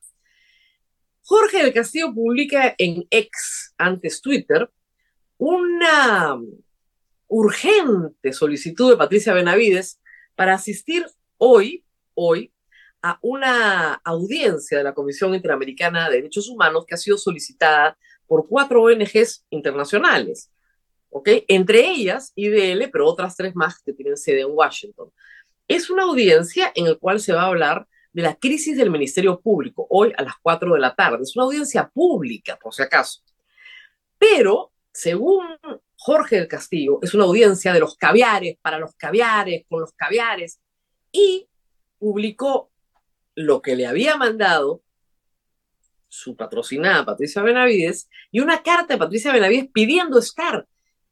Jorge 1.21 1.63
del 1.63 1.73
Castillo 1.73 2.13
publica 2.13 2.73
en 2.77 3.05
X, 3.09 3.73
antes 3.77 4.21
Twitter, 4.21 4.69
una 5.37 6.39
urgente 7.27 8.33
solicitud 8.33 8.91
de 8.91 8.97
Patricia 8.97 9.33
Benavides 9.33 10.01
para 10.35 10.55
asistir 10.55 11.05
hoy, 11.37 11.85
hoy, 12.15 12.51
a 13.01 13.17
una 13.21 13.93
audiencia 14.03 14.77
de 14.77 14.83
la 14.83 14.93
Comisión 14.93 15.33
Interamericana 15.33 16.09
de 16.09 16.17
Derechos 16.17 16.49
Humanos 16.49 16.85
que 16.85 16.95
ha 16.95 16.97
sido 16.97 17.17
solicitada 17.17 17.97
por 18.27 18.47
cuatro 18.47 18.83
ONGs 18.83 19.45
internacionales, 19.49 20.51
¿ok? 21.09 21.29
Entre 21.47 21.87
ellas 21.87 22.31
IDL, 22.35 22.89
pero 22.91 23.07
otras 23.07 23.35
tres 23.35 23.55
más 23.55 23.81
que 23.81 23.93
tienen 23.93 24.17
sede 24.17 24.41
en 24.41 24.51
Washington. 24.51 25.11
Es 25.67 25.89
una 25.89 26.03
audiencia 26.03 26.71
en 26.75 26.85
la 26.85 26.95
cual 26.95 27.19
se 27.19 27.33
va 27.33 27.43
a 27.43 27.47
hablar 27.47 27.87
de 28.11 28.23
la 28.23 28.35
crisis 28.35 28.77
del 28.77 28.89
Ministerio 28.89 29.39
Público, 29.39 29.85
hoy 29.89 30.13
a 30.17 30.23
las 30.23 30.33
cuatro 30.41 30.73
de 30.73 30.79
la 30.79 30.95
tarde. 30.95 31.23
Es 31.23 31.35
una 31.35 31.45
audiencia 31.45 31.87
pública, 31.87 32.57
por 32.61 32.73
si 32.73 32.81
acaso. 32.81 33.21
Pero, 34.17 34.71
según 34.91 35.45
Jorge 35.95 36.37
del 36.37 36.47
Castillo, 36.47 36.99
es 37.01 37.13
una 37.13 37.25
audiencia 37.25 37.71
de 37.71 37.79
los 37.79 37.95
caviares, 37.95 38.57
para 38.61 38.79
los 38.79 38.95
caviares, 38.95 39.63
con 39.69 39.81
los 39.81 39.93
caviares, 39.93 40.59
y 41.11 41.47
publicó 41.99 42.71
lo 43.35 43.61
que 43.61 43.75
le 43.75 43.85
había 43.85 44.17
mandado 44.17 44.81
su 46.09 46.35
patrocinada 46.35 47.05
Patricia 47.05 47.43
Benavides 47.43 48.09
y 48.31 48.39
una 48.39 48.63
carta 48.63 48.93
de 48.93 48.97
Patricia 48.97 49.31
Benavides 49.31 49.69
pidiendo 49.71 50.17
estar 50.19 50.67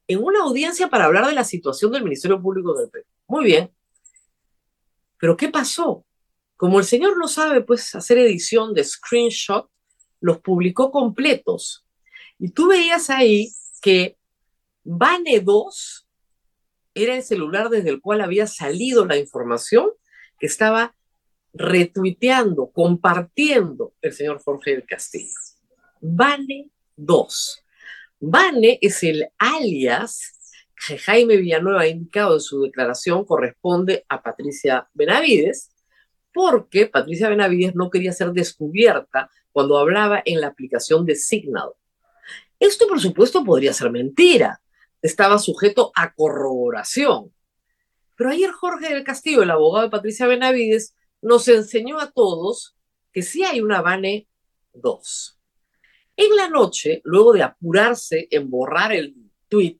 en 0.07 0.23
una 0.23 0.41
audiencia 0.41 0.87
para 0.87 1.05
hablar 1.05 1.27
de 1.27 1.33
la 1.33 1.43
situación 1.43 1.91
del 1.91 2.03
Ministerio 2.03 2.41
Público 2.41 2.73
del 2.73 2.89
Perú. 2.89 3.05
Muy 3.27 3.45
bien. 3.45 3.71
Pero 5.19 5.35
¿qué 5.35 5.49
pasó? 5.49 6.05
Como 6.55 6.79
el 6.79 6.85
señor 6.85 7.17
no 7.17 7.27
sabe 7.27 7.61
pues 7.61 7.93
hacer 7.93 8.17
edición 8.17 8.73
de 8.73 8.83
screenshot, 8.83 9.69
los 10.19 10.39
publicó 10.39 10.91
completos. 10.91 11.85
Y 12.39 12.49
tú 12.51 12.67
veías 12.67 13.09
ahí 13.09 13.51
que 13.81 14.17
Bane 14.83 15.39
2 15.41 16.07
era 16.93 17.15
el 17.15 17.23
celular 17.23 17.69
desde 17.69 17.89
el 17.89 18.01
cual 18.01 18.21
había 18.21 18.47
salido 18.47 19.05
la 19.05 19.17
información 19.17 19.89
que 20.39 20.47
estaba 20.47 20.95
retuiteando, 21.53 22.71
compartiendo 22.71 23.93
el 24.01 24.13
señor 24.13 24.41
Jorge 24.43 24.71
del 24.71 24.85
Castillo. 24.85 25.33
Vane 26.01 26.69
2. 26.95 27.63
Vane 28.19 28.79
es 28.81 29.03
el 29.03 29.29
alias 29.37 30.33
que 30.87 30.97
Jaime 30.97 31.37
Villanueva 31.37 31.81
ha 31.81 31.87
indicado 31.87 32.35
en 32.35 32.39
su 32.39 32.61
declaración 32.61 33.25
corresponde 33.25 34.05
a 34.09 34.21
Patricia 34.21 34.87
Benavides, 34.93 35.71
porque 36.33 36.87
Patricia 36.87 37.29
Benavides 37.29 37.75
no 37.75 37.89
quería 37.89 38.13
ser 38.13 38.31
descubierta 38.31 39.29
cuando 39.51 39.77
hablaba 39.77 40.21
en 40.23 40.41
la 40.41 40.47
aplicación 40.47 41.05
de 41.05 41.15
Signal. 41.15 41.69
Esto, 42.59 42.87
por 42.87 42.99
supuesto, 42.99 43.43
podría 43.43 43.73
ser 43.73 43.91
mentira. 43.91 44.61
Estaba 45.01 45.39
sujeto 45.39 45.91
a 45.95 46.13
corroboración. 46.13 47.33
Pero 48.15 48.31
ayer 48.31 48.51
Jorge 48.51 48.93
del 48.93 49.03
Castillo, 49.03 49.43
el 49.43 49.51
abogado 49.51 49.85
de 49.85 49.91
Patricia 49.91 50.27
Benavides, 50.27 50.95
nos 51.21 51.47
enseñó 51.47 51.99
a 51.99 52.11
todos 52.11 52.75
que 53.11 53.21
sí 53.21 53.43
hay 53.43 53.61
una 53.61 53.81
Bane 53.81 54.27
2. 54.73 55.36
En 56.17 56.35
la 56.35 56.49
noche, 56.49 57.01
luego 57.03 57.31
de 57.31 57.43
apurarse 57.43 58.27
en 58.31 58.49
borrar 58.49 58.91
el 58.91 59.15
tweet, 59.47 59.77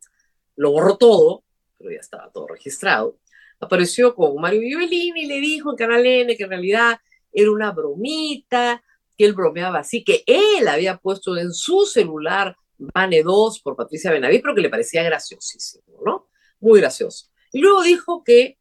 lo 0.55 0.71
borró 0.71 0.97
todo, 0.97 1.43
pero 1.77 1.91
ya 1.91 1.99
estaba 1.99 2.31
todo 2.31 2.47
registrado, 2.47 3.17
apareció 3.59 4.13
con 4.13 4.39
Mario 4.39 4.61
Violini 4.61 5.23
y 5.23 5.25
le 5.25 5.39
dijo 5.39 5.71
en 5.71 5.75
Canal 5.75 6.05
N 6.05 6.37
que 6.37 6.43
en 6.43 6.49
realidad 6.49 6.99
era 7.31 7.51
una 7.51 7.71
bromita, 7.71 8.83
que 9.17 9.25
él 9.25 9.33
bromeaba 9.33 9.79
así, 9.79 10.03
que 10.03 10.23
él 10.27 10.67
había 10.67 10.97
puesto 10.97 11.35
en 11.37 11.51
su 11.51 11.85
celular 11.85 12.55
Bane 12.77 13.23
2 13.23 13.61
por 13.61 13.75
Patricia 13.75 14.11
Benavides, 14.11 14.43
pero 14.43 14.55
que 14.55 14.61
le 14.61 14.69
parecía 14.69 15.01
graciosísimo, 15.03 15.83
¿no? 16.05 16.27
Muy 16.59 16.79
gracioso. 16.79 17.29
Y 17.51 17.59
luego 17.59 17.81
dijo 17.81 18.23
que 18.23 18.59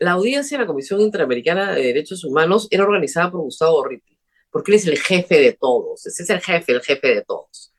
la 0.00 0.12
audiencia 0.12 0.56
en 0.56 0.62
la 0.62 0.66
Comisión 0.66 1.00
Interamericana 1.00 1.72
de 1.72 1.82
Derechos 1.82 2.24
Humanos 2.24 2.66
era 2.70 2.84
organizada 2.84 3.30
por 3.30 3.42
Gustavo 3.42 3.84
Ritti, 3.84 4.09
porque 4.50 4.72
él 4.72 4.78
es 4.78 4.86
el 4.86 4.98
jefe 4.98 5.38
de 5.38 5.52
todos, 5.52 6.06
ese 6.06 6.22
es 6.22 6.30
el 6.30 6.40
jefe, 6.40 6.72
el 6.72 6.82
jefe 6.82 7.08
de 7.08 7.22
todos. 7.22 7.72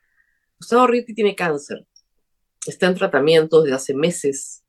Gustavo 0.58 0.88
Ritti 0.88 1.14
tiene 1.14 1.36
cáncer, 1.36 1.86
está 2.66 2.88
en 2.88 2.96
tratamiento 2.96 3.62
desde 3.62 3.76
hace 3.76 3.94
meses, 3.94 4.64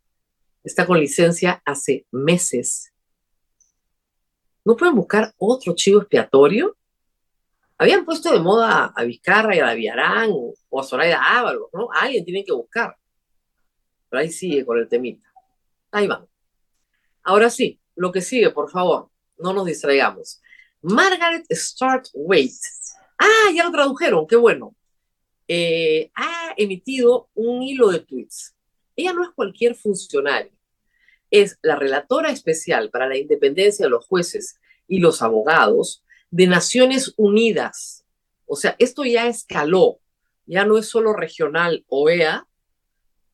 está 0.64 0.86
con 0.86 0.98
licencia 0.98 1.62
hace 1.64 2.06
meses. 2.10 2.92
¿No 4.64 4.76
pueden 4.76 4.94
buscar 4.94 5.32
otro 5.38 5.74
chivo 5.74 6.00
expiatorio? 6.00 6.76
Habían 7.78 8.04
puesto 8.04 8.32
de 8.32 8.38
moda 8.38 8.92
a 8.94 9.04
Vizcarra 9.04 9.56
y 9.56 9.58
a 9.58 9.74
Villarán 9.74 10.30
o 10.32 10.80
a 10.80 10.84
Soraya 10.84 11.20
Ábalos, 11.20 11.68
¿no? 11.72 11.88
alguien 11.92 12.24
tiene 12.24 12.44
que 12.44 12.52
buscar. 12.52 12.96
Pero 14.08 14.20
ahí 14.20 14.30
sigue 14.30 14.64
con 14.64 14.78
el 14.78 14.88
temita. 14.88 15.32
Ahí 15.90 16.06
van. 16.06 16.26
Ahora 17.24 17.50
sí, 17.50 17.80
lo 17.96 18.12
que 18.12 18.20
sigue, 18.20 18.50
por 18.50 18.70
favor, 18.70 19.10
no 19.38 19.52
nos 19.52 19.66
distraigamos. 19.66 20.41
Margaret 20.82 21.46
Start 21.50 22.08
Wait. 22.14 22.52
Ah, 23.18 23.50
ya 23.54 23.64
lo 23.64 23.72
tradujeron, 23.72 24.26
qué 24.26 24.36
bueno. 24.36 24.74
Eh, 25.48 26.10
ha 26.14 26.54
emitido 26.56 27.28
un 27.34 27.62
hilo 27.62 27.90
de 27.90 28.00
tweets. 28.00 28.54
Ella 28.96 29.12
no 29.12 29.24
es 29.24 29.30
cualquier 29.30 29.74
funcionario. 29.74 30.52
Es 31.30 31.58
la 31.62 31.76
relatora 31.76 32.30
especial 32.30 32.90
para 32.90 33.06
la 33.06 33.16
independencia 33.16 33.86
de 33.86 33.90
los 33.90 34.04
jueces 34.06 34.60
y 34.86 34.98
los 34.98 35.22
abogados 35.22 36.04
de 36.30 36.46
Naciones 36.46 37.14
Unidas. 37.16 38.04
O 38.46 38.56
sea, 38.56 38.76
esto 38.78 39.04
ya 39.04 39.28
escaló. 39.28 40.00
Ya 40.46 40.64
no 40.64 40.76
es 40.76 40.86
solo 40.86 41.12
regional 41.12 41.84
OEA, 41.88 42.46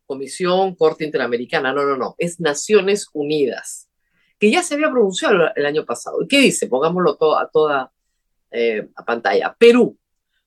Comisión 0.08 0.74
Corte 0.74 1.04
Interamericana, 1.04 1.72
no, 1.72 1.84
no, 1.84 1.96
no, 1.96 2.14
es 2.18 2.40
Naciones 2.40 3.08
Unidas, 3.12 3.87
que 4.38 4.50
ya 4.50 4.62
se 4.62 4.74
había 4.74 4.90
pronunciado 4.90 5.52
el 5.54 5.66
año 5.66 5.84
pasado. 5.84 6.22
¿Y 6.22 6.28
qué 6.28 6.40
dice? 6.40 6.66
Pongámoslo 6.68 7.16
todo, 7.16 7.38
a 7.38 7.48
toda 7.48 7.92
eh, 8.50 8.88
a 8.94 9.04
pantalla. 9.04 9.54
Perú. 9.58 9.96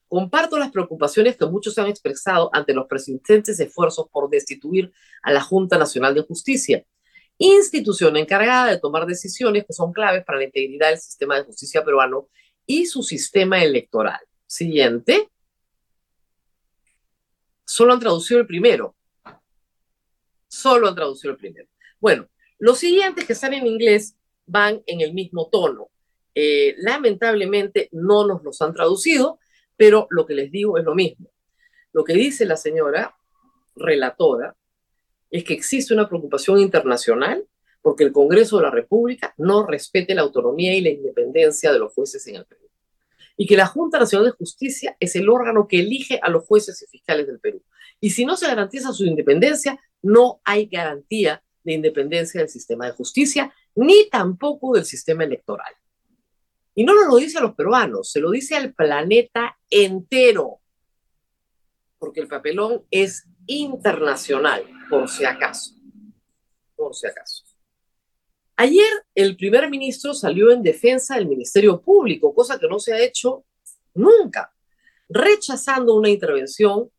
Comparto 0.08 0.58
las 0.60 0.72
preocupaciones 0.72 1.38
que 1.38 1.46
muchos 1.46 1.78
han 1.78 1.88
expresado 1.88 2.50
ante 2.54 2.74
los 2.74 2.88
persistentes 2.88 3.60
esfuerzos 3.60 4.08
por 4.12 4.30
destituir 4.30 4.92
a 5.24 5.32
la 5.32 5.40
Junta 5.40 5.78
Nacional 5.78 6.14
de 6.14 6.24
Justicia, 6.24 6.86
institución 7.38 8.18
encargada 8.18 8.72
de 8.72 8.80
tomar 8.80 9.06
decisiones 9.06 9.66
que 9.66 9.74
son 9.74 9.94
claves 9.94 10.26
para 10.26 10.40
la 10.40 10.46
integridad 10.46 10.90
del 10.90 11.00
sistema 11.00 11.38
de 11.38 11.44
justicia 11.44 11.84
peruano 11.84 12.28
y 12.66 12.86
su 12.88 13.04
sistema 13.04 13.64
electoral. 13.64 14.20
Siguiente. 14.46 15.30
Solo 17.66 17.94
han 17.94 18.00
traducido 18.00 18.42
el 18.42 18.48
primero. 18.48 18.96
Solo 20.50 20.90
han 20.90 20.96
traducido 20.96 21.32
el 21.32 21.38
primero. 21.38 21.70
Bueno, 22.02 22.28
Los 22.62 22.78
siguientes 22.78 23.26
que 23.26 23.34
están 23.34 23.56
en 23.56 23.66
inglés 23.66 24.16
van 24.46 24.84
en 24.86 25.02
el 25.02 25.16
mismo 25.16 25.50
tono. 25.50 25.90
Eh, 26.36 26.76
lamentablemente 26.78 27.90
no 27.92 28.28
nos 28.28 28.44
los 28.44 28.62
han 28.62 28.72
traducido, 28.72 29.40
pero 29.76 30.06
lo 30.12 30.28
que 30.28 30.36
les 30.36 30.52
digo 30.52 30.78
es 30.78 30.86
lo 30.86 30.94
mismo. 30.94 31.32
Lo 31.92 32.04
que 32.04 32.14
dice 32.14 32.46
la 32.46 32.58
señora 32.58 33.16
relatora 33.76 34.56
es 35.32 35.44
que 35.44 35.56
existe 35.56 35.96
una 35.96 36.08
preocupación 36.08 36.60
internacional 36.60 37.48
porque 37.82 38.04
el 38.04 38.12
Congreso 38.12 38.58
de 38.58 38.64
la 38.64 38.70
República 38.70 39.34
no 39.38 39.66
respete 39.66 40.14
la 40.14 40.22
autonomía 40.22 40.76
y 40.76 40.82
la 40.82 40.92
independencia 40.92 41.74
de 41.74 41.80
los 41.80 41.92
jueces 41.92 42.28
en 42.28 42.36
el 42.36 42.46
Perú. 42.46 42.70
Y 43.38 43.48
que 43.48 43.58
la 43.58 43.66
Junta 43.66 43.98
Nacional 43.98 44.28
de 44.28 44.38
Justicia 44.38 44.96
es 45.00 45.16
el 45.16 45.30
órgano 45.30 45.68
que 45.68 45.80
elige 45.80 46.20
a 46.22 46.30
los 46.30 46.46
jueces 46.46 46.80
y 46.84 46.86
fiscales 46.86 47.26
del 47.26 47.40
Perú. 47.40 47.64
Y 48.00 48.12
si 48.12 48.24
no 48.24 48.38
se 48.38 48.46
garantiza 48.46 48.94
su 48.94 49.04
independencia, 49.04 49.80
no 50.04 50.42
hay 50.44 50.68
garantía 50.68 51.42
de 51.64 51.74
independencia 51.74 52.42
del 52.42 52.50
sistema 52.50 52.86
de 52.86 52.94
justicia, 52.94 53.54
ni 53.76 54.10
tampoco 54.10 54.74
del 54.74 54.86
sistema 54.86 55.24
electoral. 55.24 55.74
Y 56.74 56.84
no 56.84 56.96
nos 56.96 57.08
lo 57.08 57.18
dice 57.18 57.38
a 57.38 57.42
los 57.42 57.56
peruanos, 57.56 58.12
se 58.12 58.20
lo 58.20 58.32
dice 58.32 58.56
al 58.56 58.74
planeta 58.74 59.58
entero, 59.70 60.60
porque 62.00 62.22
el 62.22 62.28
papelón 62.28 62.86
es 62.90 63.28
internacional, 63.46 64.66
por 64.90 65.10
si 65.10 65.26
acaso, 65.26 65.76
por 66.76 66.96
si 66.96 67.08
acaso. 67.08 67.44
Ayer 68.56 68.92
el 69.16 69.36
primer 69.36 69.70
ministro 69.70 70.14
salió 70.14 70.52
en 70.52 70.64
defensa 70.64 71.16
del 71.16 71.28
Ministerio 71.28 71.82
Público, 71.82 72.34
cosa 72.34 72.60
que 72.60 72.68
no 72.68 72.80
se 72.80 72.94
ha 72.94 73.00
hecho 73.00 73.44
nunca, 73.94 74.54
rechazando 75.10 75.96
una 75.96 76.10
intervención 76.10 76.90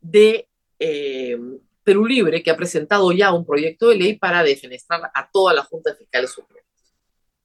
de 0.00 0.48
eh, 0.78 1.38
Perú 1.84 2.06
Libre, 2.06 2.42
que 2.42 2.50
ha 2.50 2.56
presentado 2.56 3.12
ya 3.12 3.32
un 3.32 3.44
proyecto 3.44 3.88
de 3.88 3.96
ley 3.96 4.18
para 4.18 4.42
defenestrar 4.42 5.10
a 5.14 5.30
toda 5.30 5.52
la 5.54 5.64
Junta 5.64 5.90
de 5.90 5.96
Fiscales 5.96 6.30
Supremos. 6.30 6.62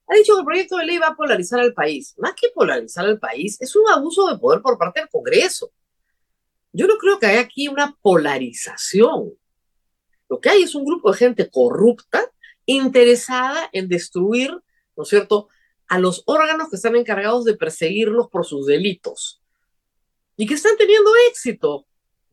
Ha 0.07 0.15
dicho 0.15 0.33
que 0.33 0.39
el 0.39 0.45
proyecto 0.45 0.77
de 0.77 0.85
ley 0.85 0.97
va 0.97 1.07
a 1.07 1.15
polarizar 1.15 1.59
al 1.59 1.73
país. 1.73 2.15
Más 2.17 2.33
que 2.33 2.49
polarizar 2.53 3.05
al 3.05 3.19
país, 3.19 3.59
es 3.59 3.75
un 3.75 3.89
abuso 3.89 4.27
de 4.27 4.37
poder 4.37 4.61
por 4.61 4.77
parte 4.77 5.01
del 5.01 5.09
Congreso. 5.09 5.71
Yo 6.71 6.87
no 6.87 6.97
creo 6.97 7.19
que 7.19 7.25
haya 7.25 7.41
aquí 7.41 7.67
una 7.67 7.97
polarización. 8.01 9.33
Lo 10.29 10.39
que 10.39 10.49
hay 10.49 10.63
es 10.63 10.75
un 10.75 10.85
grupo 10.85 11.11
de 11.11 11.17
gente 11.17 11.49
corrupta 11.49 12.23
interesada 12.65 13.69
en 13.71 13.87
destruir, 13.87 14.51
¿no 14.95 15.03
es 15.03 15.09
cierto?, 15.09 15.49
a 15.87 15.99
los 15.99 16.23
órganos 16.25 16.69
que 16.69 16.75
están 16.75 16.95
encargados 16.95 17.45
de 17.45 17.55
perseguirlos 17.55 18.27
por 18.29 18.45
sus 18.45 18.65
delitos. 18.65 19.41
Y 20.35 20.45
que 20.45 20.53
están 20.53 20.77
teniendo 20.77 21.09
éxito, 21.29 21.87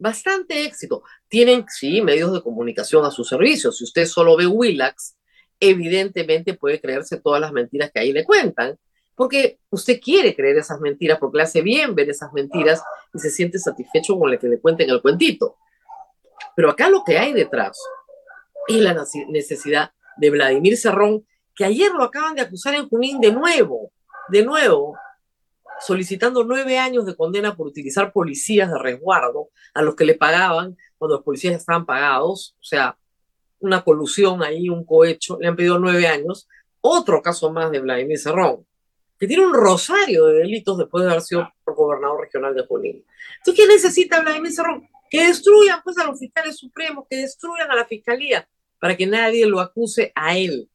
bastante 0.05 0.65
éxito. 0.65 1.03
Tienen, 1.29 1.65
sí, 1.67 2.03
medios 2.03 2.31
de 2.33 2.43
comunicación 2.43 3.07
a 3.07 3.11
su 3.11 3.25
servicio. 3.25 3.73
Si 3.73 3.85
usted 3.85 4.05
solo 4.05 4.37
ve 4.37 4.47
Willax, 4.47 5.17
evidentemente 5.59 6.53
puede 6.53 6.79
creerse 6.79 7.19
todas 7.21 7.41
las 7.41 7.53
mentiras 7.53 7.91
que 7.91 8.01
ahí 8.01 8.13
le 8.13 8.25
cuentan, 8.25 8.79
porque 9.15 9.59
usted 9.71 9.99
quiere 10.01 10.37
creer 10.37 10.59
esas 10.59 10.79
mentiras, 10.79 11.19
porque 11.19 11.39
le 11.39 11.45
hace 11.45 11.63
bien 11.63 11.95
ver 11.95 12.11
esas 12.11 12.33
mentiras 12.35 12.83
y 13.15 13.19
se 13.19 13.31
siente 13.31 13.59
satisfecho 13.59 14.19
con 14.19 14.31
lo 14.31 14.39
que 14.39 14.47
le 14.47 14.61
cuenten 14.61 14.91
el 14.91 15.01
cuentito. 15.01 15.57
Pero 16.55 16.69
acá 16.69 16.91
lo 16.91 17.03
que 17.03 17.17
hay 17.17 17.33
detrás 17.33 17.79
es 18.69 18.77
la 18.77 18.95
necesidad 19.29 19.91
de 20.19 20.31
Vladimir 20.31 20.77
Cerrón, 20.77 21.27
que 21.55 21.65
ayer 21.65 21.93
lo 21.93 22.05
acaban 22.05 22.35
de 22.35 22.43
acusar 22.43 22.75
en 22.75 22.89
Junín 22.91 23.21
de 23.21 23.33
nuevo, 23.33 23.91
de 24.29 24.45
nuevo, 24.45 24.99
solicitando 25.81 26.45
nueve 26.45 26.79
años 26.79 27.07
de 27.07 27.17
condena 27.17 27.57
por 27.57 27.67
utilizar 27.67 28.13
policías 28.13 28.71
de 28.71 28.79
resguardo 28.79 29.51
a 29.75 29.83
los 29.83 29.95
que 29.95 30.05
le 30.05 30.15
pagaban 30.15 30.77
cuando 30.99 31.17
los 31.17 31.25
policías 31.25 31.55
estaban 31.55 31.87
pagados, 31.87 32.57
o 32.61 32.65
sea, 32.65 32.97
una 33.61 33.83
colusión 33.83 34.43
ahí, 34.43 34.69
un 34.69 34.85
cohecho, 34.85 35.39
le 35.41 35.49
han 35.49 35.57
pedido 35.57 35.79
nueve 35.79 36.07
años. 36.07 36.49
Otro 36.81 37.23
caso 37.23 37.51
más 37.51 37.71
de 37.71 37.81
Vladimir 37.81 38.19
Cerrón, 38.19 38.67
que 39.19 39.27
tiene 39.27 39.47
un 39.47 39.55
rosario 39.55 40.27
de 40.27 40.41
delitos 40.41 40.77
después 40.77 41.05
de 41.05 41.11
haber 41.11 41.23
sido 41.23 41.49
gobernador 41.65 42.21
regional 42.21 42.55
de 42.55 42.67
Junín. 42.67 43.05
Entonces, 43.39 43.65
¿qué 43.65 43.73
necesita 43.73 44.21
Vladimir 44.21 44.53
Cerrón? 44.53 44.89
Que 45.11 45.27
destruyan 45.27 45.81
pues 45.83 45.97
a 45.99 46.05
los 46.05 46.19
fiscales 46.19 46.57
supremos, 46.57 47.07
que 47.09 47.17
destruyan 47.17 47.71
a 47.71 47.77
la 47.77 47.87
fiscalía, 47.87 48.47
para 48.79 48.97
que 48.97 49.07
nadie 49.07 49.47
lo 49.47 49.61
acuse 49.61 50.13
a 50.15 50.37
él, 50.37 50.69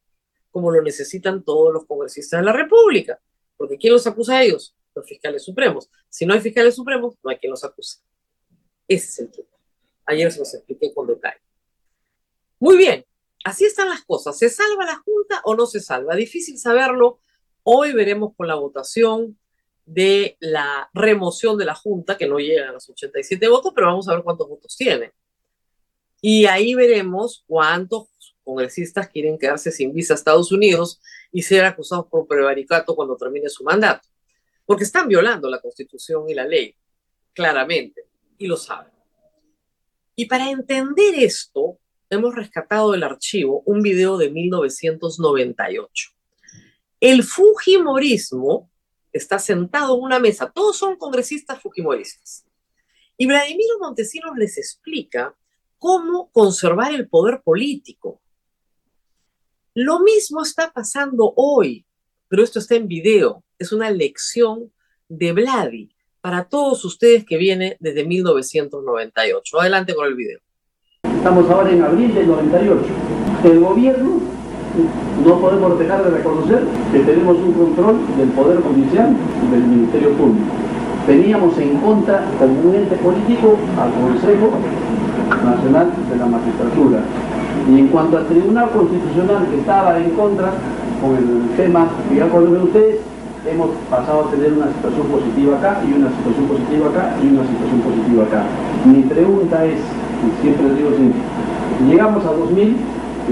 como 0.50 0.72
lo 0.72 0.82
necesitan 0.82 1.44
todos 1.44 1.72
los 1.72 1.86
congresistas 1.86 2.40
de 2.40 2.46
la 2.46 2.52
República. 2.52 3.20
Porque 3.56 3.76
¿quién 3.76 3.92
los 3.92 4.06
acusa 4.06 4.38
a 4.38 4.42
ellos? 4.42 4.74
Los 4.94 5.06
fiscales 5.06 5.44
supremos. 5.44 5.88
Si 6.08 6.26
no 6.26 6.34
hay 6.34 6.40
fiscales 6.40 6.74
supremos, 6.74 7.14
no 7.22 7.30
hay 7.30 7.38
quien 7.38 7.50
los 7.50 7.64
acuse. 7.64 7.98
Ese 8.88 9.06
es 9.06 9.18
el 9.20 9.30
truco. 9.30 9.58
Ayer 10.06 10.32
se 10.32 10.40
los 10.40 10.52
expliqué 10.54 10.92
con 10.92 11.06
detalle. 11.06 11.40
Muy 12.58 12.76
bien, 12.76 13.04
así 13.44 13.64
están 13.64 13.88
las 13.88 14.04
cosas. 14.04 14.36
¿Se 14.36 14.48
salva 14.48 14.84
la 14.84 14.96
Junta 14.96 15.40
o 15.44 15.54
no 15.54 15.66
se 15.66 15.80
salva? 15.80 16.14
Difícil 16.16 16.58
saberlo. 16.58 17.20
Hoy 17.62 17.92
veremos 17.92 18.34
con 18.36 18.48
la 18.48 18.56
votación 18.56 19.38
de 19.86 20.36
la 20.40 20.90
remoción 20.92 21.56
de 21.56 21.64
la 21.64 21.74
Junta, 21.74 22.16
que 22.16 22.26
no 22.26 22.38
llega 22.38 22.68
a 22.68 22.72
los 22.72 22.88
87 22.88 23.48
votos, 23.48 23.72
pero 23.74 23.88
vamos 23.88 24.08
a 24.08 24.14
ver 24.14 24.22
cuántos 24.22 24.48
votos 24.48 24.76
tiene. 24.76 25.12
Y 26.20 26.46
ahí 26.46 26.74
veremos 26.74 27.44
cuántos 27.46 28.08
congresistas 28.44 29.08
quieren 29.08 29.38
quedarse 29.38 29.70
sin 29.70 29.92
visa 29.92 30.14
a 30.14 30.16
Estados 30.16 30.52
Unidos 30.52 31.00
y 31.32 31.42
ser 31.42 31.64
acusados 31.64 32.06
por 32.06 32.26
prevaricato 32.26 32.94
cuando 32.94 33.16
termine 33.16 33.48
su 33.48 33.64
mandato. 33.64 34.08
Porque 34.70 34.84
están 34.84 35.08
violando 35.08 35.50
la 35.50 35.60
Constitución 35.60 36.28
y 36.28 36.34
la 36.34 36.46
ley, 36.46 36.76
claramente, 37.32 38.04
y 38.38 38.46
lo 38.46 38.56
saben. 38.56 38.92
Y 40.14 40.26
para 40.26 40.48
entender 40.48 41.16
esto, 41.16 41.80
hemos 42.08 42.36
rescatado 42.36 42.92
del 42.92 43.02
archivo 43.02 43.64
un 43.66 43.82
video 43.82 44.16
de 44.16 44.30
1998. 44.30 46.10
El 47.00 47.24
Fujimorismo 47.24 48.70
está 49.12 49.40
sentado 49.40 49.96
en 49.96 50.04
una 50.04 50.20
mesa, 50.20 50.52
todos 50.54 50.78
son 50.78 50.94
congresistas 50.94 51.60
fujimoristas. 51.60 52.46
Y 53.16 53.26
Vladimir 53.26 53.66
Montesinos 53.80 54.36
les 54.36 54.56
explica 54.56 55.34
cómo 55.78 56.30
conservar 56.30 56.94
el 56.94 57.08
poder 57.08 57.42
político. 57.42 58.22
Lo 59.74 59.98
mismo 59.98 60.44
está 60.44 60.70
pasando 60.70 61.32
hoy, 61.34 61.84
pero 62.28 62.44
esto 62.44 62.60
está 62.60 62.76
en 62.76 62.86
video. 62.86 63.42
Es 63.60 63.72
una 63.72 63.90
lección 63.90 64.72
de 65.10 65.34
Vladi 65.34 65.90
para 66.22 66.44
todos 66.44 66.82
ustedes 66.86 67.26
que 67.26 67.36
viene 67.36 67.76
desde 67.78 68.06
1998. 68.06 69.60
Adelante 69.60 69.94
con 69.94 70.06
el 70.06 70.14
video. 70.14 70.38
Estamos 71.04 71.50
ahora 71.50 71.70
en 71.70 71.82
abril 71.82 72.14
del 72.14 72.26
98. 72.26 72.80
El 73.44 73.60
gobierno 73.60 74.18
no 75.26 75.40
podemos 75.42 75.78
dejar 75.78 76.02
de 76.04 76.10
reconocer 76.10 76.62
que 76.90 77.00
tenemos 77.00 77.36
un 77.36 77.52
control 77.52 77.98
del 78.16 78.30
Poder 78.30 78.62
Judicial 78.62 79.14
y 79.46 79.50
del 79.50 79.62
Ministerio 79.64 80.12
Público. 80.14 80.52
Teníamos 81.06 81.58
en 81.58 81.76
contra 81.80 82.24
como 82.38 82.62
un 82.62 82.74
ente 82.74 82.96
político 82.96 83.58
al 83.78 83.92
Consejo 83.92 84.58
Nacional 85.44 85.92
de 86.08 86.16
la 86.16 86.24
Magistratura. 86.24 87.02
Y 87.70 87.78
en 87.78 87.88
cuanto 87.88 88.16
al 88.16 88.26
Tribunal 88.26 88.70
Constitucional 88.70 89.46
que 89.50 89.58
estaba 89.58 89.98
en 89.98 90.10
contra 90.12 90.50
con 91.02 91.14
el 91.14 91.56
tema 91.58 91.90
que 92.08 92.16
ya 92.16 92.28
conocen 92.30 92.62
ustedes, 92.62 93.00
hemos 93.46 93.70
pasado 93.88 94.28
a 94.28 94.30
tener 94.30 94.52
una 94.52 94.68
situación 94.68 95.06
positiva 95.08 95.56
acá 95.56 95.80
y 95.86 95.92
una 95.92 96.10
situación 96.10 96.46
positiva 96.46 96.86
acá 96.88 97.16
y 97.22 97.26
una 97.28 97.44
situación 97.48 97.80
positiva 97.80 98.24
acá. 98.24 98.42
Mi 98.84 99.02
pregunta 99.02 99.64
es, 99.64 99.80
y 99.80 100.28
siempre 100.42 100.68
les 100.68 100.76
digo 100.76 100.90
siempre, 100.96 101.20
llegamos 101.88 102.24
a 102.26 102.32
2000, 102.32 102.76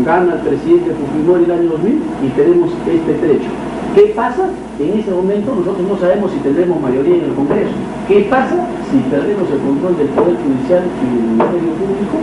gana 0.05 0.35
el 0.35 0.41
presidente 0.41 0.95
Fujimori 0.95 1.45
el 1.45 1.53
año 1.53 1.69
2000 1.71 2.03
y 2.25 2.29
tenemos 2.37 2.71
este 2.87 3.15
trecho. 3.15 3.51
¿Qué 3.95 4.13
pasa? 4.15 4.49
En 4.79 4.99
ese 4.99 5.11
momento 5.11 5.55
nosotros 5.55 5.85
no 5.89 5.99
sabemos 5.99 6.31
si 6.31 6.39
tendremos 6.39 6.81
mayoría 6.81 7.17
en 7.17 7.25
el 7.25 7.35
Congreso. 7.35 7.75
¿Qué 8.07 8.29
pasa 8.31 8.55
si 8.91 8.99
perdemos 9.11 9.51
el 9.51 9.59
control 9.59 9.97
del 9.99 10.09
Poder 10.15 10.37
Judicial 10.39 10.85
y 10.87 11.07
del 11.19 11.25
Ministerio 11.35 11.73
Público 11.77 12.17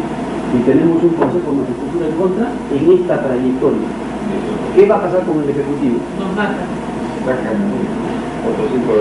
y 0.55 0.59
tenemos 0.63 1.03
un 1.03 1.13
Consejo 1.19 1.51
de 1.51 1.57
Magistratura 1.57 2.05
en 2.07 2.15
contra 2.15 2.45
en 2.71 2.83
esta 2.95 3.15
trayectoria? 3.21 3.87
¿Qué 4.75 4.87
va 4.87 4.95
a 4.95 5.01
pasar 5.01 5.21
con 5.25 5.43
el 5.43 5.49
Ejecutivo? 5.49 5.99
Nos 6.17 6.31
matan. 6.35 6.94
Otros 7.25 8.67
cinco 8.71 8.93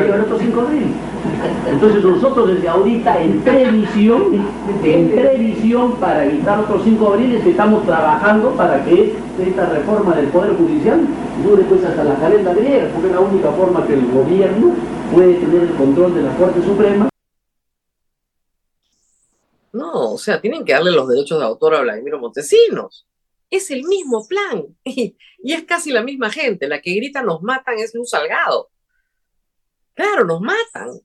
de 0.00 0.20
otros 0.20 0.40
cinco 0.40 0.62
de 0.66 1.72
Entonces 1.72 2.04
nosotros 2.04 2.48
desde 2.54 2.68
ahorita 2.68 3.20
en 3.20 3.40
previsión, 3.40 4.46
en 4.84 5.10
previsión 5.10 5.96
para 5.96 6.24
evitar 6.26 6.60
otros 6.60 6.82
cinco 6.84 7.08
abriles 7.08 7.44
estamos 7.44 7.84
trabajando 7.84 8.50
para 8.52 8.84
que 8.84 9.16
esta 9.40 9.66
reforma 9.66 10.14
del 10.14 10.28
Poder 10.28 10.56
Judicial 10.56 11.00
dure 11.42 11.64
pues 11.64 11.84
hasta 11.84 12.04
la 12.04 12.14
calenda 12.16 12.54
griega, 12.54 12.88
porque 12.92 13.08
es 13.08 13.14
la 13.14 13.20
única 13.20 13.50
forma 13.50 13.84
que 13.86 13.94
el 13.94 14.06
gobierno 14.12 14.74
puede 15.12 15.34
tener 15.34 15.62
el 15.62 15.74
control 15.74 16.14
de 16.14 16.22
la 16.22 16.36
Corte 16.36 16.62
Suprema. 16.62 17.08
No, 19.72 20.12
o 20.12 20.18
sea, 20.18 20.40
tienen 20.40 20.64
que 20.64 20.72
darle 20.72 20.92
los 20.92 21.08
derechos 21.08 21.40
de 21.40 21.44
autor 21.44 21.74
a 21.74 21.80
Vladimir 21.80 22.16
Montesinos. 22.16 23.07
Es 23.50 23.70
el 23.70 23.84
mismo 23.84 24.26
plan 24.26 24.64
y, 24.84 25.16
es 25.42 25.64
casi 25.64 25.90
la 25.90 26.02
misma 26.02 26.30
gente. 26.30 26.68
La 26.68 26.80
que 26.80 26.94
grita 26.94 27.22
nos 27.22 27.42
matan 27.42 27.78
es 27.78 27.94
Luz 27.94 28.10
Salgado. 28.10 28.70
Claro, 29.94 30.24
nos 30.24 30.40
matan. 30.40 31.00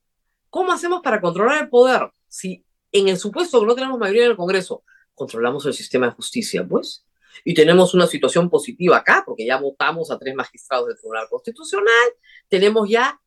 ¿Cómo 0.49 0.71
hacemos 0.71 1.01
para 1.01 1.19
controlar 1.19 1.63
el 1.63 1.69
poder? 1.69 2.12
Si 2.27 2.63
en 2.91 3.10
el 3.10 3.17
supuesto 3.17 3.60
que 3.60 3.65
no 3.65 3.75
tenemos 3.75 3.99
mayoría 3.99 4.25
en 4.25 4.32
el 4.32 4.38
Congreso, 4.38 4.84
controlamos 5.15 5.65
el 5.65 5.73
sistema 5.73 6.08
de 6.08 6.13
justicia, 6.13 6.65
pues. 6.67 7.06
Y 7.43 7.53
tenemos 7.53 7.93
una 7.93 8.06
situación 8.06 8.49
positiva 8.49 8.97
acá, 8.97 9.23
porque 9.25 9.45
ya 9.45 9.58
votamos 9.58 10.12
a 10.12 10.19
tres 10.19 10.36
magistrados 10.36 10.88
del 10.88 10.97
Tribunal 10.97 11.27
Constitucional, 11.29 12.10
tenemos 12.47 12.88
ya 12.88 13.19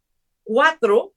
cuatro 0.44 1.14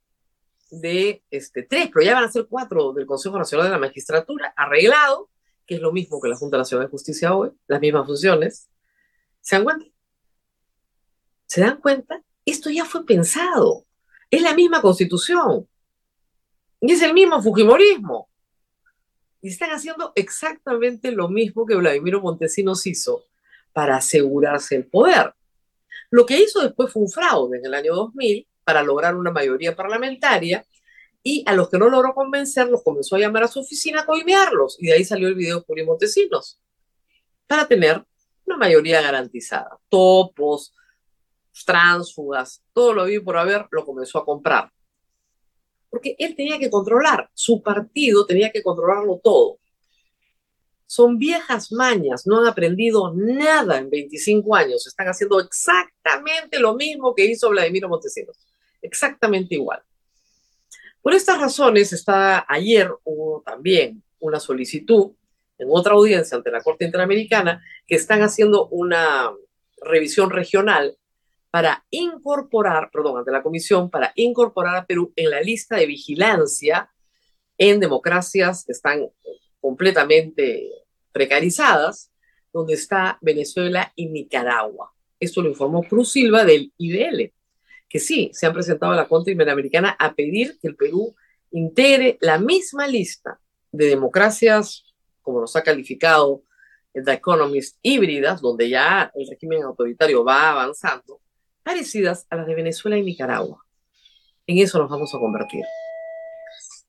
de, 0.71 1.23
este, 1.29 1.63
tres, 1.63 1.89
pero 1.93 2.05
ya 2.05 2.15
van 2.15 2.23
a 2.23 2.31
ser 2.31 2.47
cuatro 2.49 2.93
del 2.93 3.05
Consejo 3.05 3.37
Nacional 3.37 3.67
de 3.67 3.71
la 3.71 3.77
Magistratura, 3.77 4.53
arreglado, 4.55 5.29
que 5.69 5.75
es 5.75 5.81
lo 5.81 5.91
mismo 5.91 6.19
que 6.19 6.27
la 6.27 6.35
Junta 6.35 6.57
Nacional 6.57 6.87
de 6.87 6.91
Justicia 6.91 7.35
hoy, 7.35 7.51
las 7.67 7.79
mismas 7.79 8.07
funciones. 8.07 8.67
¿Se 9.39 9.55
dan 9.55 9.63
cuenta? 9.63 9.85
¿Se 11.45 11.61
dan 11.61 11.79
cuenta? 11.79 12.23
Esto 12.43 12.71
ya 12.71 12.85
fue 12.85 13.05
pensado. 13.05 13.85
Es 14.31 14.41
la 14.41 14.55
misma 14.55 14.81
constitución. 14.81 15.69
Y 16.81 16.91
es 16.91 17.03
el 17.03 17.13
mismo 17.13 17.39
Fujimorismo. 17.39 18.31
Y 19.43 19.49
están 19.49 19.69
haciendo 19.69 20.11
exactamente 20.15 21.11
lo 21.11 21.29
mismo 21.29 21.67
que 21.67 21.75
Vladimiro 21.75 22.19
Montesinos 22.19 22.87
hizo 22.87 23.25
para 23.71 23.97
asegurarse 23.97 24.75
el 24.75 24.87
poder. 24.87 25.35
Lo 26.09 26.25
que 26.25 26.41
hizo 26.41 26.61
después 26.61 26.91
fue 26.91 27.03
un 27.03 27.09
fraude 27.09 27.59
en 27.59 27.65
el 27.67 27.75
año 27.75 27.93
2000 27.93 28.47
para 28.63 28.81
lograr 28.81 29.15
una 29.15 29.29
mayoría 29.29 29.75
parlamentaria 29.75 30.65
y 31.23 31.43
a 31.45 31.53
los 31.53 31.69
que 31.69 31.77
no 31.77 31.89
logró 31.89 32.13
convencer 32.13 32.67
los 32.67 32.83
comenzó 32.83 33.15
a 33.15 33.19
llamar 33.19 33.43
a 33.43 33.47
su 33.47 33.59
oficina 33.59 34.01
a 34.01 34.05
coimearlos 34.05 34.77
y 34.79 34.87
de 34.87 34.93
ahí 34.93 35.03
salió 35.03 35.27
el 35.27 35.35
video 35.35 35.59
de 35.59 35.65
Julio 35.65 35.85
Montesinos 35.85 36.61
para 37.47 37.67
tener 37.67 38.03
una 38.45 38.57
mayoría 38.57 39.01
garantizada. 39.01 39.79
Topos, 39.89 40.73
tránsfugas, 41.65 42.63
todo 42.73 42.93
lo 42.93 43.05
vi 43.05 43.19
por 43.19 43.37
haber, 43.37 43.67
lo 43.71 43.85
comenzó 43.85 44.19
a 44.19 44.25
comprar. 44.25 44.71
Porque 45.89 46.15
él 46.19 46.35
tenía 46.35 46.59
que 46.59 46.69
controlar, 46.69 47.29
su 47.33 47.61
partido 47.61 48.25
tenía 48.25 48.51
que 48.51 48.63
controlarlo 48.63 49.19
todo. 49.23 49.59
Son 50.85 51.17
viejas 51.17 51.71
mañas, 51.71 52.25
no 52.25 52.39
han 52.39 52.47
aprendido 52.47 53.13
nada 53.13 53.77
en 53.77 53.89
25 53.89 54.55
años, 54.55 54.87
están 54.87 55.07
haciendo 55.07 55.39
exactamente 55.39 56.59
lo 56.59 56.75
mismo 56.75 57.13
que 57.13 57.25
hizo 57.25 57.49
Vladimiro 57.49 57.89
Montesinos, 57.89 58.37
exactamente 58.81 59.55
igual. 59.55 59.83
Por 61.01 61.13
estas 61.13 61.39
razones, 61.39 61.93
está, 61.93 62.45
ayer 62.47 62.91
hubo 63.03 63.41
también 63.45 64.03
una 64.19 64.39
solicitud 64.39 65.11
en 65.57 65.67
otra 65.71 65.93
audiencia 65.93 66.37
ante 66.37 66.51
la 66.51 66.61
Corte 66.61 66.85
Interamericana 66.85 67.63
que 67.87 67.95
están 67.95 68.21
haciendo 68.21 68.67
una 68.67 69.31
revisión 69.81 70.29
regional 70.29 70.97
para 71.51 71.85
incorporar, 71.89 72.89
perdón, 72.91 73.19
ante 73.19 73.31
la 73.31 73.41
Comisión, 73.41 73.89
para 73.89 74.11
incorporar 74.15 74.75
a 74.75 74.85
Perú 74.85 75.11
en 75.15 75.29
la 75.29 75.41
lista 75.41 75.77
de 75.77 75.85
vigilancia 75.85 76.89
en 77.57 77.79
democracias 77.79 78.63
que 78.65 78.71
están 78.71 79.09
completamente 79.59 80.69
precarizadas, 81.11 82.11
donde 82.53 82.73
está 82.73 83.17
Venezuela 83.21 83.91
y 83.95 84.07
Nicaragua. 84.07 84.93
Esto 85.19 85.41
lo 85.41 85.49
informó 85.49 85.83
Cruz 85.83 86.11
Silva 86.11 86.45
del 86.45 86.71
IDL, 86.77 87.33
que 87.89 87.99
sí, 87.99 88.29
se 88.33 88.45
han 88.45 88.53
presentado 88.53 88.93
a 88.93 88.95
la 88.95 89.07
Corte 89.07 89.31
Interamericana 89.31 89.95
a 89.97 90.13
pedir 90.13 90.59
que 90.61 90.67
el 90.67 90.75
Perú 90.75 91.15
integre 91.51 92.17
la 92.21 92.37
misma 92.37 92.87
lista 92.87 93.39
de 93.71 93.87
democracias, 93.87 94.85
como 95.21 95.41
nos 95.41 95.55
ha 95.55 95.63
calificado 95.63 96.43
The 96.93 97.13
Economist, 97.13 97.77
híbridas, 97.81 98.41
donde 98.41 98.69
ya 98.69 99.11
el 99.15 99.27
régimen 99.27 99.63
autoritario 99.63 100.23
va 100.23 100.51
avanzando, 100.51 101.19
parecidas 101.63 102.25
a 102.29 102.35
las 102.35 102.47
de 102.47 102.55
Venezuela 102.55 102.97
y 102.97 103.03
Nicaragua. 103.03 103.65
En 104.47 104.57
eso 104.59 104.79
nos 104.79 104.89
vamos 104.89 105.13
a 105.13 105.19
convertir. 105.19 105.63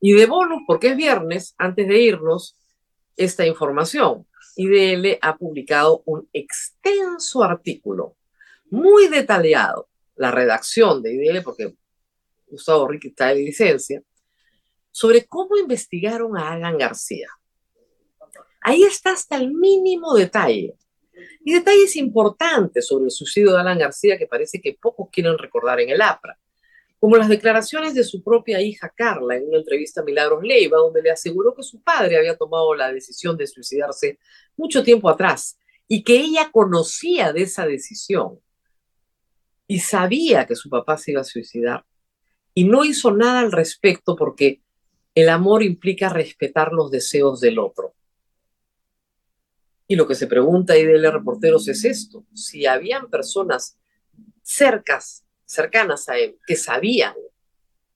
Y 0.00 0.12
de 0.12 0.26
bonus, 0.26 0.62
porque 0.66 0.88
es 0.88 0.96
viernes, 0.96 1.54
antes 1.58 1.86
de 1.86 1.98
irnos, 1.98 2.56
esta 3.16 3.46
información. 3.46 4.26
IDL 4.56 5.18
ha 5.20 5.36
publicado 5.36 6.02
un 6.06 6.28
extenso 6.32 7.44
artículo, 7.44 8.16
muy 8.70 9.08
detallado, 9.08 9.89
la 10.20 10.30
redacción 10.30 11.02
de 11.02 11.14
IDL, 11.14 11.42
porque 11.42 11.74
Gustavo 12.46 12.87
Ricky 12.87 13.09
está 13.09 13.28
de 13.28 13.37
licencia, 13.37 14.02
sobre 14.90 15.24
cómo 15.24 15.56
investigaron 15.56 16.37
a 16.37 16.52
Alan 16.52 16.76
García. 16.76 17.28
Ahí 18.61 18.83
está 18.83 19.12
hasta 19.12 19.37
el 19.37 19.50
mínimo 19.50 20.12
detalle. 20.12 20.76
Y 21.42 21.54
detalles 21.54 21.96
importantes 21.96 22.87
sobre 22.87 23.06
el 23.06 23.11
suicidio 23.11 23.52
de 23.52 23.61
Alan 23.61 23.78
García 23.78 24.18
que 24.18 24.26
parece 24.26 24.61
que 24.61 24.76
pocos 24.78 25.09
quieren 25.11 25.38
recordar 25.38 25.80
en 25.80 25.88
el 25.88 26.02
APRA, 26.02 26.38
como 26.98 27.16
las 27.16 27.30
declaraciones 27.30 27.94
de 27.94 28.04
su 28.04 28.22
propia 28.22 28.61
hija 28.61 28.92
Carla 28.94 29.37
en 29.37 29.48
una 29.48 29.56
entrevista 29.56 30.02
a 30.02 30.04
Milagros 30.04 30.42
Leiva, 30.42 30.76
donde 30.76 31.00
le 31.00 31.12
aseguró 31.12 31.54
que 31.54 31.62
su 31.62 31.80
padre 31.80 32.18
había 32.18 32.37
tomado 32.37 32.74
la 32.74 32.92
decisión 32.92 33.38
de 33.38 33.46
suicidarse 33.46 34.18
mucho 34.54 34.83
tiempo 34.83 35.09
atrás 35.09 35.59
y 35.88 36.02
que 36.04 36.16
ella 36.16 36.50
conocía 36.52 37.33
de 37.33 37.40
esa 37.40 37.64
decisión 37.64 38.38
y 39.70 39.78
sabía 39.78 40.46
que 40.46 40.56
su 40.56 40.68
papá 40.68 40.96
se 40.96 41.12
iba 41.12 41.20
a 41.20 41.24
suicidar 41.24 41.85
y 42.54 42.64
no 42.64 42.85
hizo 42.85 43.12
nada 43.12 43.38
al 43.38 43.52
respecto 43.52 44.16
porque 44.16 44.62
el 45.14 45.28
amor 45.28 45.62
implica 45.62 46.09
respetar 46.09 46.72
los 46.72 46.90
deseos 46.90 47.38
del 47.38 47.61
otro. 47.61 47.94
Y 49.87 49.94
lo 49.94 50.09
que 50.09 50.16
se 50.16 50.26
pregunta 50.26 50.72
ahí 50.72 50.85
de 50.85 51.11
reporteros 51.12 51.68
es 51.68 51.85
esto, 51.85 52.24
si 52.35 52.66
habían 52.66 53.09
personas 53.11 53.78
cercas, 54.42 55.24
cercanas 55.44 56.09
a 56.09 56.18
él, 56.18 56.37
que 56.44 56.56
sabían 56.56 57.14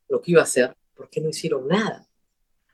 lo 0.09 0.21
que 0.23 0.31
iba 0.31 0.43
a 0.43 0.45
hacer, 0.45 0.77
¿por 0.95 1.11
qué 1.11 1.21
no 1.21 1.31
hicieron 1.31 1.67
nada? 1.67 2.07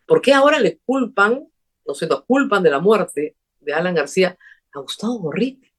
¿Por 0.07 0.21
qué 0.21 0.35
ahora 0.35 0.59
le 0.59 0.77
culpan, 0.77 1.49
no 1.87 1.95
sé, 1.95 2.07
nos 2.07 2.25
culpan 2.27 2.63
de 2.63 2.71
la 2.71 2.81
muerte 2.81 3.35
de 3.61 3.73
Alan 3.73 3.95
García 3.95 4.37
a 4.75 4.81
Gustavo 4.81 5.21
Borrite? 5.21 5.70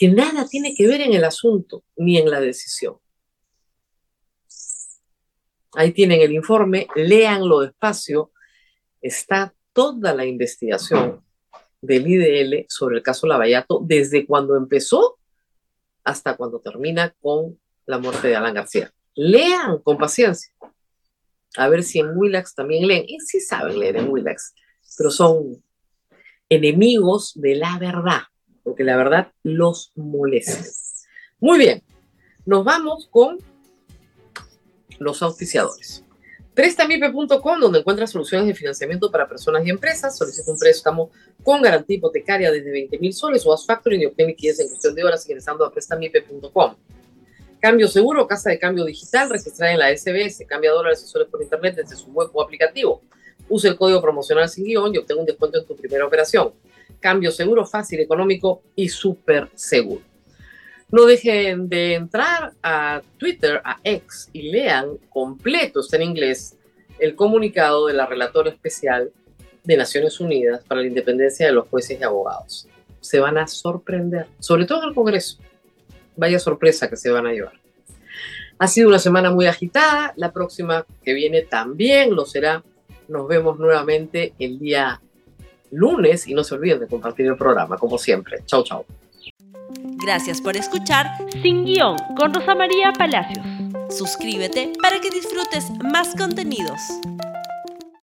Que 0.00 0.08
nada 0.08 0.46
tiene 0.48 0.74
que 0.74 0.86
ver 0.86 1.02
en 1.02 1.12
el 1.12 1.24
asunto 1.24 1.84
ni 1.94 2.16
en 2.16 2.30
la 2.30 2.40
decisión. 2.40 2.96
Ahí 5.74 5.92
tienen 5.92 6.22
el 6.22 6.32
informe, 6.32 6.86
léanlo 6.94 7.60
despacio, 7.60 8.32
está 9.02 9.54
toda 9.74 10.14
la 10.14 10.24
investigación 10.24 11.22
del 11.82 12.06
IDL 12.06 12.64
sobre 12.70 12.96
el 12.96 13.02
caso 13.02 13.26
Lavallato 13.26 13.82
desde 13.84 14.24
cuando 14.24 14.56
empezó 14.56 15.18
hasta 16.02 16.34
cuando 16.34 16.60
termina 16.60 17.14
con 17.20 17.60
la 17.84 17.98
muerte 17.98 18.28
de 18.28 18.36
Alan 18.36 18.54
García. 18.54 18.90
Lean 19.14 19.82
con 19.82 19.98
paciencia. 19.98 20.50
A 21.58 21.68
ver 21.68 21.82
si 21.82 21.98
en 21.98 22.16
Willax 22.16 22.54
también 22.54 22.88
leen. 22.88 23.04
Y 23.06 23.20
sí 23.20 23.38
saben 23.38 23.78
leer 23.78 23.98
en 23.98 24.08
Willax, 24.08 24.54
pero 24.96 25.10
son 25.10 25.62
enemigos 26.48 27.32
de 27.34 27.56
la 27.56 27.78
verdad, 27.78 28.22
porque 28.62 28.84
la 28.84 28.96
verdad 28.96 29.32
los 29.42 29.92
molesta. 29.96 30.64
Muy 31.38 31.58
bien, 31.58 31.82
nos 32.44 32.64
vamos 32.64 33.08
con 33.10 33.38
los 34.98 35.22
auspiciadores. 35.22 36.04
Prestamipe.com, 36.54 37.60
donde 37.60 37.78
encuentras 37.78 38.10
soluciones 38.10 38.46
de 38.46 38.54
financiamiento 38.54 39.10
para 39.10 39.28
personas 39.28 39.64
y 39.64 39.70
empresas. 39.70 40.18
Solicita 40.18 40.50
un 40.50 40.58
préstamo 40.58 41.10
con 41.42 41.62
garantía 41.62 41.96
hipotecaria 41.96 42.50
desde 42.50 42.70
20 42.70 42.98
mil 42.98 43.12
soles 43.14 43.46
o 43.46 43.52
haz 43.52 43.64
factoring 43.64 44.02
y 44.02 44.06
obtén 44.06 44.26
liquidez 44.26 44.60
en 44.60 44.68
cuestión 44.68 44.94
de 44.94 45.04
horas 45.04 45.26
ingresando 45.26 45.64
a 45.64 45.72
prestamipe.com. 45.72 46.74
Cambio 47.60 47.88
seguro, 47.88 48.26
casa 48.26 48.50
de 48.50 48.58
cambio 48.58 48.84
digital 48.84 49.30
registrada 49.30 49.72
en 49.72 49.78
la 49.78 49.96
SBS. 49.96 50.44
Cambia 50.46 50.72
dólares 50.72 51.02
y 51.02 51.06
soles 51.06 51.28
por 51.28 51.42
internet 51.42 51.76
desde 51.76 51.96
su 51.96 52.10
web 52.10 52.28
o 52.32 52.42
aplicativo. 52.42 53.02
Usa 53.48 53.70
el 53.70 53.76
código 53.76 54.02
promocional 54.02 54.48
sin 54.48 54.64
guion 54.64 54.94
y 54.94 54.98
obtén 54.98 55.18
un 55.18 55.26
descuento 55.26 55.58
en 55.58 55.66
tu 55.66 55.76
primera 55.76 56.04
operación. 56.04 56.52
Cambio 57.00 57.32
seguro, 57.32 57.66
fácil, 57.66 58.00
económico 58.00 58.62
y 58.76 58.88
súper 58.88 59.48
seguro. 59.54 60.02
No 60.90 61.06
dejen 61.06 61.68
de 61.68 61.94
entrar 61.94 62.52
a 62.62 63.00
Twitter, 63.16 63.60
a 63.64 63.78
X, 63.84 64.28
y 64.32 64.50
lean 64.50 64.98
completo, 65.08 65.80
está 65.80 65.96
en 65.96 66.02
inglés, 66.02 66.56
el 66.98 67.14
comunicado 67.14 67.86
de 67.86 67.94
la 67.94 68.06
relatora 68.06 68.50
especial 68.50 69.10
de 69.62 69.76
Naciones 69.76 70.18
Unidas 70.20 70.64
para 70.66 70.80
la 70.80 70.88
independencia 70.88 71.46
de 71.46 71.52
los 71.52 71.68
jueces 71.68 71.98
y 72.00 72.02
abogados. 72.02 72.68
Se 73.00 73.20
van 73.20 73.38
a 73.38 73.46
sorprender, 73.46 74.26
sobre 74.40 74.64
todo 74.66 74.82
en 74.82 74.88
el 74.88 74.94
Congreso. 74.94 75.38
Vaya 76.16 76.38
sorpresa 76.38 76.90
que 76.90 76.96
se 76.96 77.10
van 77.10 77.26
a 77.26 77.32
llevar. 77.32 77.52
Ha 78.58 78.66
sido 78.66 78.88
una 78.88 78.98
semana 78.98 79.30
muy 79.30 79.46
agitada, 79.46 80.12
la 80.16 80.32
próxima 80.32 80.84
que 81.02 81.14
viene 81.14 81.42
también 81.42 82.14
lo 82.14 82.26
será. 82.26 82.62
Nos 83.08 83.26
vemos 83.26 83.58
nuevamente 83.58 84.34
el 84.38 84.58
día 84.58 85.00
lunes 85.70 86.26
y 86.26 86.34
no 86.34 86.44
se 86.44 86.54
olviden 86.54 86.80
de 86.80 86.86
compartir 86.86 87.26
el 87.26 87.36
programa, 87.36 87.76
como 87.76 87.98
siempre. 87.98 88.42
Chau, 88.46 88.62
chau. 88.64 88.84
Gracias 90.04 90.40
por 90.40 90.56
escuchar 90.56 91.06
Sin 91.42 91.64
Guión 91.64 91.96
con 92.16 92.32
Rosa 92.32 92.54
María 92.54 92.92
Palacios. 92.92 93.44
Suscríbete 93.90 94.72
para 94.80 95.00
que 95.00 95.10
disfrutes 95.10 95.70
más 95.82 96.14
contenidos. 96.16 96.80